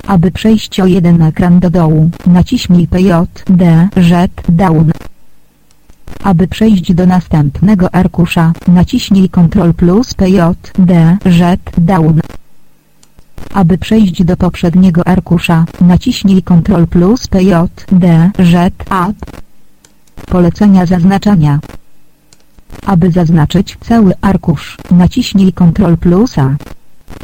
Aby 0.06 0.30
przejść 0.30 0.80
o 0.80 0.86
jeden 0.86 1.22
ekran 1.22 1.60
do 1.60 1.70
dołu, 1.70 2.10
naciśnij 2.26 2.86
PJ, 2.86 3.12
D, 3.46 3.88
Z, 3.96 4.30
Down. 4.48 4.90
Aby 6.22 6.48
przejść 6.48 6.94
do 6.94 7.06
następnego 7.06 7.94
arkusza, 7.94 8.52
naciśnij 8.68 9.30
Ctrl 9.30 9.72
plus 9.72 10.14
PJ, 10.14 10.38
D, 10.78 11.16
Z, 11.26 11.60
Down. 11.78 12.20
Aby 13.52 13.78
przejść 13.78 14.24
do 14.24 14.36
poprzedniego 14.36 15.06
arkusza, 15.06 15.64
naciśnij 15.80 16.42
Ctrl 16.42 16.86
plus 16.86 17.28
D, 17.92 18.30
Z, 18.38 18.72
Up. 18.86 19.14
Polecenia 20.26 20.86
zaznaczania. 20.86 21.58
Aby 22.86 23.10
zaznaczyć 23.10 23.76
cały 23.80 24.12
arkusz, 24.20 24.76
naciśnij 24.90 25.52
Ctrl 25.52 25.96
plus 25.96 26.38
A. 26.38 26.56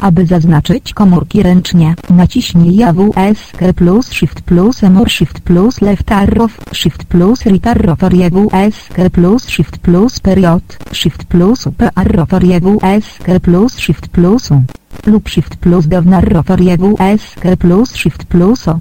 Aby 0.01 0.25
zaznaczyć 0.25 0.93
komórki 0.93 1.43
ręcznie, 1.43 1.95
naciśnij 2.09 2.75
JWSK 2.75 3.73
plus 3.75 4.11
Shift 4.11 4.41
plus 4.41 4.83
M 4.83 4.97
or 4.97 5.09
Shift 5.09 5.39
plus 5.39 5.81
Left 5.81 6.11
Arrow, 6.11 6.57
Shift 6.73 7.03
plus 7.03 7.45
Right 7.45 7.67
Arrow 7.67 8.03
or 8.03 8.13
JWSK 8.13 9.09
plus 9.11 9.49
Shift 9.49 9.77
plus 9.77 10.19
Period, 10.19 10.63
Shift 10.93 11.25
plus 11.25 11.67
Up 11.67 11.83
Arrow 11.95 12.33
or 12.33 12.43
JWSK 12.43 13.39
plus 13.41 13.79
Shift 13.79 14.07
plus 14.09 14.51
U. 14.51 14.80
Lub 15.05 15.29
Shift 15.29 15.55
plus 15.55 15.87
Down 15.87 16.13
Arrow 16.13 16.49
or 16.49 16.61
JWSK 16.61 17.41
plus 17.59 17.95
Shift 17.95 18.25
plus 18.25 18.67
O. 18.67 18.79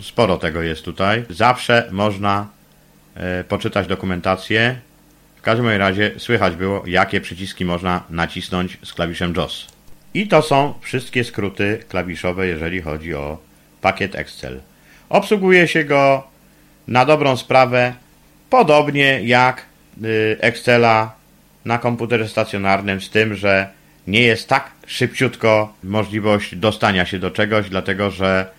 Sporo 0.00 0.36
tego 0.36 0.62
jest 0.62 0.84
tutaj. 0.84 1.24
Zawsze 1.30 1.88
można 1.92 2.46
e, 3.14 3.44
poczytać 3.44 3.86
dokumentację. 3.86 4.76
W 5.36 5.42
każdym 5.42 5.68
razie 5.68 6.10
słychać 6.18 6.56
było, 6.56 6.82
jakie 6.86 7.20
przyciski 7.20 7.64
można 7.64 8.02
nacisnąć 8.10 8.78
z 8.84 8.92
klawiszem 8.92 9.34
JOS. 9.36 9.66
I 10.14 10.28
to 10.28 10.42
są 10.42 10.74
wszystkie 10.80 11.24
skróty 11.24 11.84
klawiszowe, 11.88 12.46
jeżeli 12.46 12.82
chodzi 12.82 13.14
o 13.14 13.38
pakiet 13.80 14.14
Excel. 14.14 14.60
Obsługuje 15.08 15.68
się 15.68 15.84
go 15.84 16.26
na 16.88 17.04
dobrą 17.04 17.36
sprawę 17.36 17.94
podobnie 18.50 19.20
jak 19.22 19.62
y, 20.04 20.36
Excela 20.40 21.14
na 21.64 21.78
komputerze 21.78 22.28
stacjonarnym, 22.28 23.00
z 23.00 23.10
tym, 23.10 23.34
że 23.34 23.68
nie 24.06 24.22
jest 24.22 24.48
tak 24.48 24.70
szybciutko 24.90 25.74
możliwość 25.84 26.56
dostania 26.56 27.06
się 27.06 27.18
do 27.18 27.30
czegoś, 27.30 27.70
dlatego 27.70 28.10
że 28.10 28.50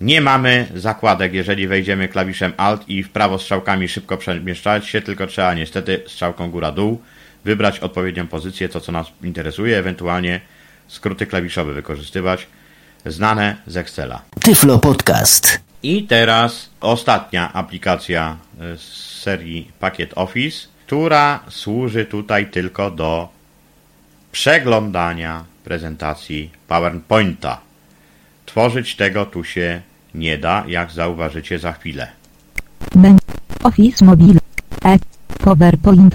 nie 0.00 0.20
mamy 0.20 0.66
zakładek, 0.74 1.34
jeżeli 1.34 1.68
wejdziemy 1.68 2.08
klawiszem 2.08 2.52
Alt 2.56 2.88
i 2.88 3.02
w 3.02 3.10
prawo 3.10 3.38
strzałkami 3.38 3.88
szybko 3.88 4.16
przemieszczać 4.16 4.88
się, 4.88 5.02
tylko 5.02 5.26
trzeba 5.26 5.54
niestety 5.54 6.02
strzałką 6.06 6.50
góra-dół 6.50 7.00
wybrać 7.44 7.78
odpowiednią 7.78 8.26
pozycję, 8.26 8.68
to 8.68 8.80
co 8.80 8.92
nas 8.92 9.06
interesuje, 9.22 9.78
ewentualnie 9.78 10.40
skróty 10.88 11.26
klawiszowe 11.26 11.72
wykorzystywać, 11.72 12.46
znane 13.06 13.56
z 13.66 13.76
Excela. 13.76 14.22
Tyflo 14.40 14.78
Podcast. 14.78 15.60
I 15.82 16.02
teraz 16.02 16.70
ostatnia 16.80 17.52
aplikacja 17.52 18.36
y, 18.74 18.78
z 18.78 19.20
serii 19.22 19.70
Pakiet 19.80 20.12
Office, 20.14 20.68
która 20.86 21.40
służy 21.48 22.04
tutaj 22.04 22.46
tylko 22.46 22.90
do 22.90 23.28
przeglądania 24.32 25.44
prezentacji 25.64 26.50
PowerPointa. 26.68 27.60
Tworzyć 28.46 28.96
tego 28.96 29.26
tu 29.26 29.44
się 29.44 29.80
nie 30.14 30.38
da, 30.38 30.64
jak 30.68 30.90
zauważycie 30.90 31.58
za 31.58 31.72
chwilę. 31.72 32.08
Menu. 32.94 33.18
Office 33.62 34.04
Mobile. 34.04 34.40
E. 34.84 34.98
PowerPoint. 35.44 36.14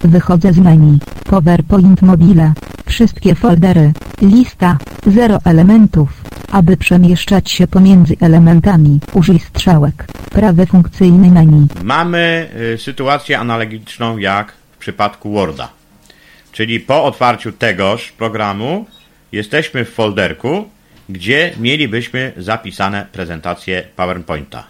Wychodzę 0.00 0.52
z 0.52 0.58
menu. 0.58 0.98
PowerPoint 1.24 2.02
Mobile. 2.02 2.52
Wszystkie 2.86 3.34
foldery. 3.34 3.92
Lista. 4.22 4.78
Zero 5.06 5.38
elementów. 5.44 6.22
Aby 6.52 6.76
przemieszczać 6.76 7.50
się 7.50 7.66
pomiędzy 7.66 8.16
elementami, 8.20 9.00
użyj 9.12 9.38
strzałek. 9.38 10.06
Prawy 10.30 10.66
funkcyjny 10.66 11.30
menu. 11.30 11.66
Mamy 11.82 12.50
y, 12.74 12.78
sytuację 12.78 13.38
analogiczną 13.38 14.18
jak 14.18 14.52
w 14.72 14.78
przypadku 14.78 15.32
Worda. 15.32 15.77
Czyli 16.52 16.80
po 16.80 17.04
otwarciu 17.04 17.52
tegoż 17.52 18.12
programu 18.12 18.86
jesteśmy 19.32 19.84
w 19.84 19.90
folderku, 19.90 20.70
gdzie 21.08 21.52
mielibyśmy 21.58 22.32
zapisane 22.36 23.06
prezentacje 23.12 23.84
PowerPointa. 23.96 24.64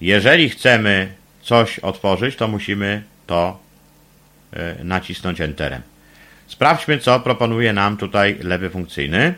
Jeżeli 0.00 0.48
chcemy 0.48 1.12
coś 1.42 1.78
otworzyć, 1.78 2.36
to 2.36 2.48
musimy 2.48 3.02
to 3.26 3.58
y, 4.80 4.84
nacisnąć 4.84 5.40
Enterem. 5.40 5.82
Sprawdźmy, 6.46 6.98
co 6.98 7.20
proponuje 7.20 7.72
nam 7.72 7.96
tutaj 7.96 8.38
lewy 8.42 8.70
funkcyjny. 8.70 9.34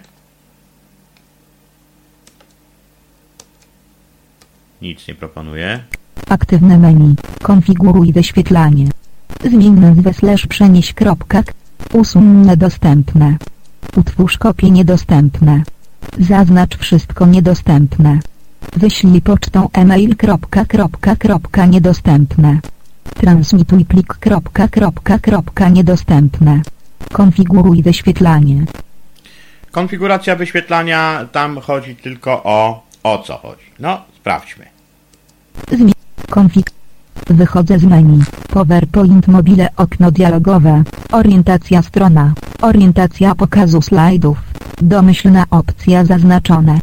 Nic 4.82 5.08
nie 5.08 5.14
proponuje. 5.14 5.82
Aktywne 6.28 6.78
menu. 6.78 7.14
Konfiguruj 7.42 8.12
wyświetlanie. 8.12 8.88
Zmień 9.44 9.72
nazwę 9.72 10.14
slash 10.14 10.46
przenieś 10.46 10.94
kropka. 10.94 11.42
k. 11.42 11.52
Usuń 11.92 12.46
niedostępne. 12.46 13.36
Utwórz 13.96 14.38
kopię 14.38 14.70
niedostępne. 14.70 15.62
Zaznacz 16.18 16.76
wszystko 16.78 17.26
niedostępne. 17.26 18.18
Wyślij 18.76 19.22
pocztą 19.22 19.68
e-mail 19.72 20.16
kropka 20.16 20.64
kropka 20.64 21.16
kropka 21.16 21.66
niedostępne. 21.66 22.60
Transmituj 23.14 23.84
plik 23.84 24.14
kropka 24.14 24.68
kropka 24.68 25.18
kropka 25.18 25.68
niedostępne. 25.68 26.62
Konfiguruj 27.12 27.82
wyświetlanie. 27.82 28.64
Konfiguracja 29.70 30.36
wyświetlania, 30.36 31.28
tam 31.32 31.60
chodzi 31.60 31.96
tylko 31.96 32.42
o 32.42 32.84
o 33.04 33.18
co 33.18 33.38
chodzi. 33.38 33.64
No, 33.78 34.02
sprawdźmy. 34.16 34.66
Zmień. 35.72 35.92
Konfig. 36.30 36.70
Wychodzę 37.26 37.78
z 37.78 37.84
menu. 37.84 38.18
PowerPoint 38.48 39.28
Mobile 39.28 39.68
okno 39.76 40.10
dialogowe. 40.10 40.82
Orientacja 41.12 41.82
strona. 41.82 42.32
Orientacja 42.62 43.34
pokazu 43.34 43.82
slajdów. 43.82 44.38
Domyślna 44.82 45.44
opcja 45.50 46.04
zaznaczone. 46.04 46.78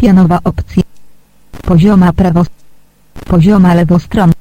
Pionowa 0.00 0.38
opcja. 0.44 0.82
Pozioma 1.62 2.12
prawo. 2.12 2.42
Pozioma 3.26 3.74
lewo 3.74 3.98
stron. 3.98 4.32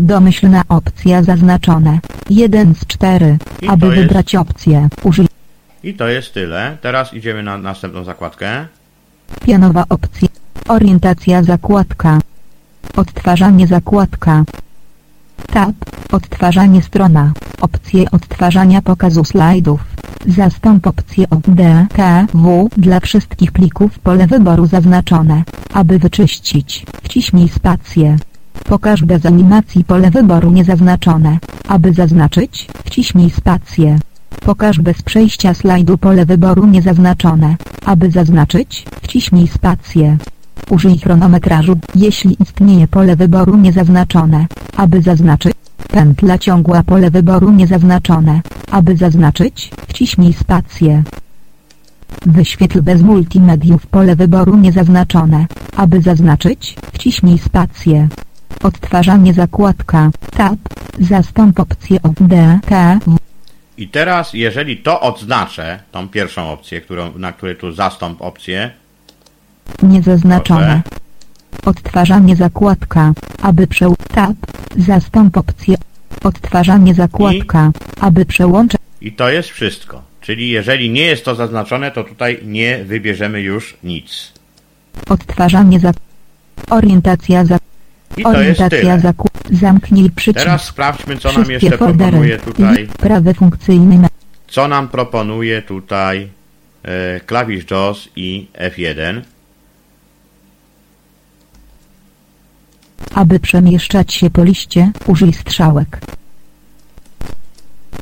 Domyślna 0.00 0.62
opcja 0.68 1.22
zaznaczone. 1.22 1.98
1 2.30 2.74
z 2.74 2.86
4. 2.86 3.38
I 3.62 3.68
Aby 3.68 3.86
jest- 3.86 3.98
wybrać 3.98 4.34
opcję, 4.34 4.88
użyj 5.02 5.26
I 5.84 5.94
to 5.94 6.08
jest 6.08 6.34
tyle. 6.34 6.76
Teraz 6.80 7.14
idziemy 7.14 7.42
na 7.42 7.58
następną 7.58 8.04
zakładkę. 8.04 8.66
Pionowa 9.46 9.84
opcja. 9.88 10.28
Orientacja 10.68 11.42
zakładka. 11.42 12.18
Odtwarzanie 12.96 13.66
zakładka. 13.66 14.44
Tab. 15.46 15.74
Odtwarzanie 16.12 16.82
strona. 16.82 17.32
Opcje 17.60 18.10
odtwarzania 18.10 18.82
pokazu 18.82 19.24
slajdów. 19.24 19.84
Zastąp 20.26 20.86
opcję 20.86 21.30
O, 21.30 21.36
D, 21.48 21.86
K, 21.92 22.26
W 22.34 22.68
dla 22.76 23.00
wszystkich 23.00 23.52
plików 23.52 23.98
pole 23.98 24.26
wyboru 24.26 24.66
zaznaczone. 24.66 25.42
Aby 25.72 25.98
wyczyścić, 25.98 26.86
wciśnij 27.02 27.48
spację. 27.48 28.16
Pokaż 28.64 29.04
bez 29.04 29.26
animacji 29.26 29.84
pole 29.84 30.10
wyboru 30.10 30.50
niezaznaczone. 30.50 31.38
Aby 31.68 31.92
zaznaczyć, 31.92 32.68
wciśnij 32.84 33.30
spację. 33.30 33.98
Pokaż 34.40 34.80
bez 34.80 35.02
przejścia 35.02 35.54
slajdu 35.54 35.98
pole 35.98 36.26
wyboru 36.26 36.66
niezaznaczone. 36.66 37.56
Aby 37.84 38.10
zaznaczyć, 38.10 38.84
wciśnij 39.02 39.48
spację. 39.48 40.16
Użyj 40.70 40.98
chronometrażu, 40.98 41.78
jeśli 41.94 42.36
istnieje 42.42 42.88
pole 42.88 43.16
wyboru 43.16 43.56
niezaznaczone. 43.56 44.46
Aby 44.76 45.02
zaznaczyć, 45.02 45.54
pętla 45.90 46.38
ciągła 46.38 46.82
pole 46.82 47.10
wyboru 47.10 47.50
niezaznaczone. 47.50 48.40
Aby 48.70 48.96
zaznaczyć, 48.96 49.70
wciśnij 49.88 50.32
spację. 50.32 51.02
Wyświetl 52.26 52.82
bez 52.82 53.02
multimediów 53.02 53.86
pole 53.86 54.16
wyboru 54.16 54.56
niezaznaczone. 54.56 55.46
Aby 55.76 56.02
zaznaczyć, 56.02 56.76
wciśnij 56.92 57.38
spację. 57.38 58.08
Odtwarzanie 58.62 59.34
zakładka, 59.34 60.10
tab, 60.36 60.58
zastąp 61.00 61.60
opcję 61.60 61.98
D, 62.20 62.60
W. 63.06 63.18
I 63.78 63.88
teraz, 63.88 64.34
jeżeli 64.34 64.76
to 64.76 65.00
odznaczę, 65.00 65.78
tą 65.92 66.08
pierwszą 66.08 66.50
opcję, 66.50 66.80
którą, 66.80 67.18
na 67.18 67.32
której 67.32 67.56
tu 67.56 67.72
zastąp 67.72 68.22
opcję, 68.22 68.70
Niezaznaczone. 69.82 70.82
Odtwarzanie 71.64 72.36
zakładka, 72.36 73.12
aby 73.42 73.66
przeł... 73.66 73.96
Tab, 74.14 74.36
zastąp 74.76 75.36
opcję. 75.36 75.76
Odtwarzanie 76.24 76.94
zakładka, 76.94 77.70
aby 78.00 78.24
przełączyć. 78.26 78.80
i 79.00 79.12
to 79.12 79.30
jest 79.30 79.48
wszystko. 79.48 80.02
Czyli 80.20 80.48
jeżeli 80.50 80.90
nie 80.90 81.02
jest 81.06 81.24
to 81.24 81.34
zaznaczone, 81.34 81.90
to 81.90 82.04
tutaj 82.04 82.38
nie 82.44 82.84
wybierzemy 82.84 83.40
już 83.40 83.76
nic. 83.84 84.32
Odtwarzanie 85.08 85.80
za... 85.80 85.92
Orientacja 86.70 87.44
za... 87.44 87.56
I 88.16 88.22
to 88.22 88.28
jest 88.28 88.38
Orientacja 88.38 88.78
tyle. 88.80 89.00
za... 89.00 89.12
Zamknij 89.50 90.10
przycisk. 90.10 90.44
Teraz 90.44 90.64
sprawdźmy, 90.64 91.16
co 91.16 91.28
nam 91.28 91.34
Wszystkie 91.44 91.52
jeszcze 91.54 91.78
foldery. 91.78 92.10
proponuje 92.10 92.38
tutaj, 92.38 92.86
prawy 92.98 93.34
funkcyjny. 93.34 94.08
co 94.48 94.68
nam 94.68 94.88
proponuje 94.88 95.62
tutaj 95.62 96.28
e, 96.82 97.20
klawisz 97.20 97.64
JAWS 97.70 98.08
i 98.16 98.46
F1. 98.54 99.20
Aby 103.18 103.40
przemieszczać 103.40 104.14
się 104.14 104.30
po 104.30 104.44
liście, 104.44 104.90
użyj 105.06 105.32
strzałek. 105.32 106.00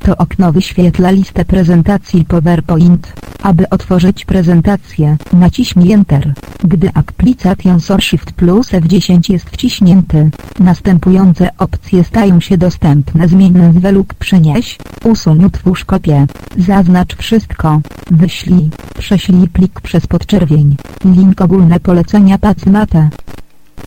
To 0.00 0.16
okno 0.16 0.52
wyświetla 0.52 1.11
listę 1.11 1.44
prezentacji 1.44 2.24
PowerPoint. 2.24 3.12
Aby 3.42 3.70
otworzyć 3.70 4.24
prezentację, 4.24 5.16
naciśnij 5.33 5.92
Enter. 5.92 6.35
Gdy 6.64 6.90
aplikacjon 6.94 7.81
Shift 8.00 8.33
plus 8.33 8.68
F10 8.72 9.33
jest 9.33 9.50
wciśnięty, 9.50 10.31
następujące 10.59 11.48
opcje 11.59 12.05
stają 12.05 12.40
się 12.40 12.59
dostępne. 12.59 13.29
Zmień 13.29 13.52
nazwę 13.52 13.92
lub 13.92 14.14
przenieś, 14.14 14.79
usuń 15.05 15.44
utwórz 15.44 15.85
kopię, 15.85 16.26
zaznacz 16.59 17.16
wszystko, 17.16 17.81
wyślij, 18.11 18.70
prześlij 18.98 19.48
plik 19.48 19.81
przez 19.81 20.07
podczerwień, 20.07 20.76
link 21.05 21.40
ogólne 21.40 21.81
polecenia 21.81 22.38
Pacmate. 22.38 23.11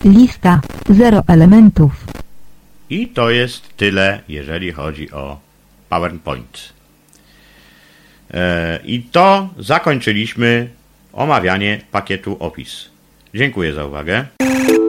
Lista, 0.06 0.62
0 0.89 1.23
elementów. 1.28 1.91
I 2.89 3.08
to 3.08 3.30
jest 3.30 3.78
tyle, 3.78 4.21
jeżeli 4.28 4.71
chodzi 4.71 5.12
o 5.12 5.39
PowerPoint. 5.89 6.73
E, 8.34 8.80
I 8.86 9.02
to 9.02 9.49
zakończyliśmy 9.60 10.69
omawianie 11.13 11.82
pakietu 11.91 12.38
Office. 12.39 12.78
Dziękuję 13.34 13.73
za 13.73 13.86
uwagę. 13.86 14.25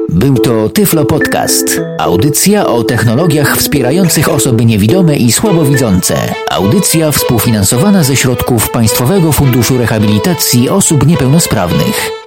Był 0.09 0.35
to 0.35 0.69
Tyflo 0.69 1.05
Podcast. 1.05 1.81
Audycja 1.99 2.67
o 2.67 2.85
technologiach 2.85 3.57
wspierających 3.57 4.29
osoby 4.29 4.65
niewidome 4.65 5.17
i 5.17 5.33
słabowidzące. 5.33 6.35
Audycja 6.51 7.13
współfinansowana 7.13 8.03
ze 8.03 8.17
środków 8.17 8.71
Państwowego 8.71 9.33
Funduszu 9.33 9.79
Rehabilitacji 9.79 10.69
Osób 10.69 11.07
Niepełnosprawnych. 11.07 12.20